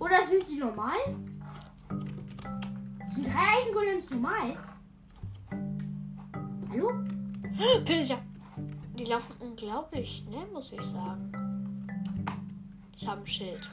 Oder 0.00 0.26
sind 0.26 0.46
sie 0.46 0.56
normal? 0.56 0.96
Sind 3.10 3.26
drei 3.26 3.60
Eisengolems 3.60 4.08
normal? 4.08 4.56
Hallo? 6.72 6.90
Die 8.94 9.04
laufen 9.04 9.36
unglaublich 9.40 10.18
schnell, 10.18 10.46
muss 10.54 10.72
ich 10.72 10.80
sagen. 10.80 11.30
Ich 12.96 13.06
habe 13.06 13.20
ein 13.20 13.26
Schild. 13.26 13.68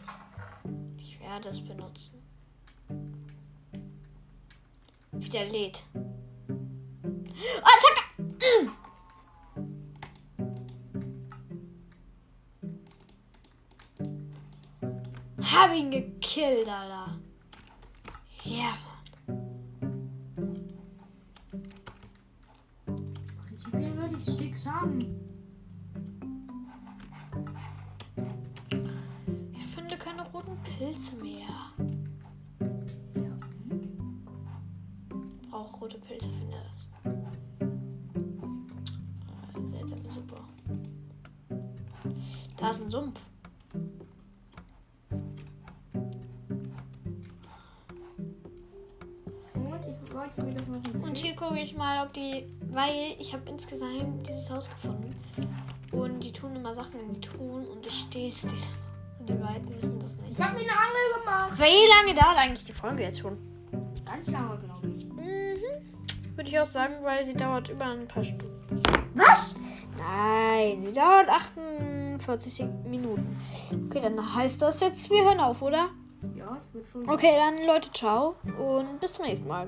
Ich 0.98 1.18
werde 1.22 1.48
es 1.50 1.62
benutzen. 1.62 2.22
Wieder 5.14 5.46
lädt. 5.46 5.86
Attacke! 7.64 8.04
Hab 15.54 15.74
ihn 15.74 15.90
gekillt, 15.90 16.68
Alter. 16.68 16.99
Würde 24.66 24.98
ich. 25.00 25.08
Ich 29.58 29.66
finde 29.66 29.98
keine 29.98 30.24
roten 30.30 30.58
Pilze 30.62 31.16
mehr. 31.16 31.48
Brauche 35.50 35.80
rote 35.80 35.98
Pilze, 36.00 36.30
finde 36.30 36.58
ich. 36.58 36.88
Äh, 39.56 39.66
Seltsame 39.66 40.12
Suppe. 40.12 40.36
Da 42.58 42.70
ist 42.70 42.82
ein 42.82 42.92
Sumpf. 42.92 43.20
Ich 49.56 51.04
Und 51.04 51.18
hier 51.18 51.36
gucke 51.36 51.60
ich 51.60 51.76
mal, 51.76 52.06
ob 52.06 52.14
die. 52.14 52.59
Weil 52.72 53.16
ich 53.20 53.34
habe 53.34 53.50
insgesamt 53.50 54.28
dieses 54.28 54.50
Haus 54.52 54.70
gefunden. 54.70 55.16
Und 55.92 56.24
die 56.24 56.32
tun 56.32 56.56
immer 56.56 56.74
Sachen 56.74 57.00
in 57.00 57.14
die 57.14 57.22
Truhen 57.22 57.68
und 57.68 57.86
ich 57.86 57.94
stehe 57.94 58.30
es 58.30 58.42
denen. 58.42 58.62
Und 59.20 59.30
die 59.30 59.34
beiden 59.34 59.76
wissen 59.76 60.00
das 60.00 60.18
nicht. 60.18 60.34
Ich 60.34 60.42
habe 60.42 60.54
mir 60.54 60.62
eine 60.62 60.72
Angel 60.72 61.20
gemacht. 61.20 61.52
Wie 61.58 61.88
lange 61.90 62.20
dauert 62.20 62.38
eigentlich 62.38 62.66
die 62.66 62.74
Folge 62.74 63.04
jetzt 63.04 63.20
schon? 63.20 63.38
Ganz 64.06 64.28
lange, 64.28 64.60
glaube 64.60 64.88
ich. 64.88 65.06
Mhm. 65.06 66.36
Würde 66.36 66.50
ich 66.50 66.60
auch 66.60 66.66
sagen, 66.66 66.96
weil 67.04 67.26
sie 67.26 67.34
dauert 67.34 67.70
über 67.70 67.86
ein 67.86 68.08
paar 68.08 68.24
Stunden. 68.24 68.82
Was? 69.16 69.56
Nein, 69.98 70.82
sie 70.82 70.94
dauert 70.94 71.28
48 71.28 72.66
Minuten. 72.86 73.38
Okay, 73.88 74.00
dann 74.02 74.36
heißt 74.36 74.62
das 74.62 74.80
jetzt, 74.80 75.10
wir 75.10 75.24
hören 75.24 75.40
auf, 75.40 75.62
oder? 75.62 75.90
Ja, 76.38 76.58
ich 76.68 76.74
würde 76.74 76.88
schon 76.92 77.10
Okay, 77.10 77.34
dann 77.36 77.66
Leute, 77.66 77.92
ciao 77.92 78.36
und 78.58 79.00
bis 79.00 79.14
zum 79.14 79.26
nächsten 79.26 79.48
Mal. 79.48 79.68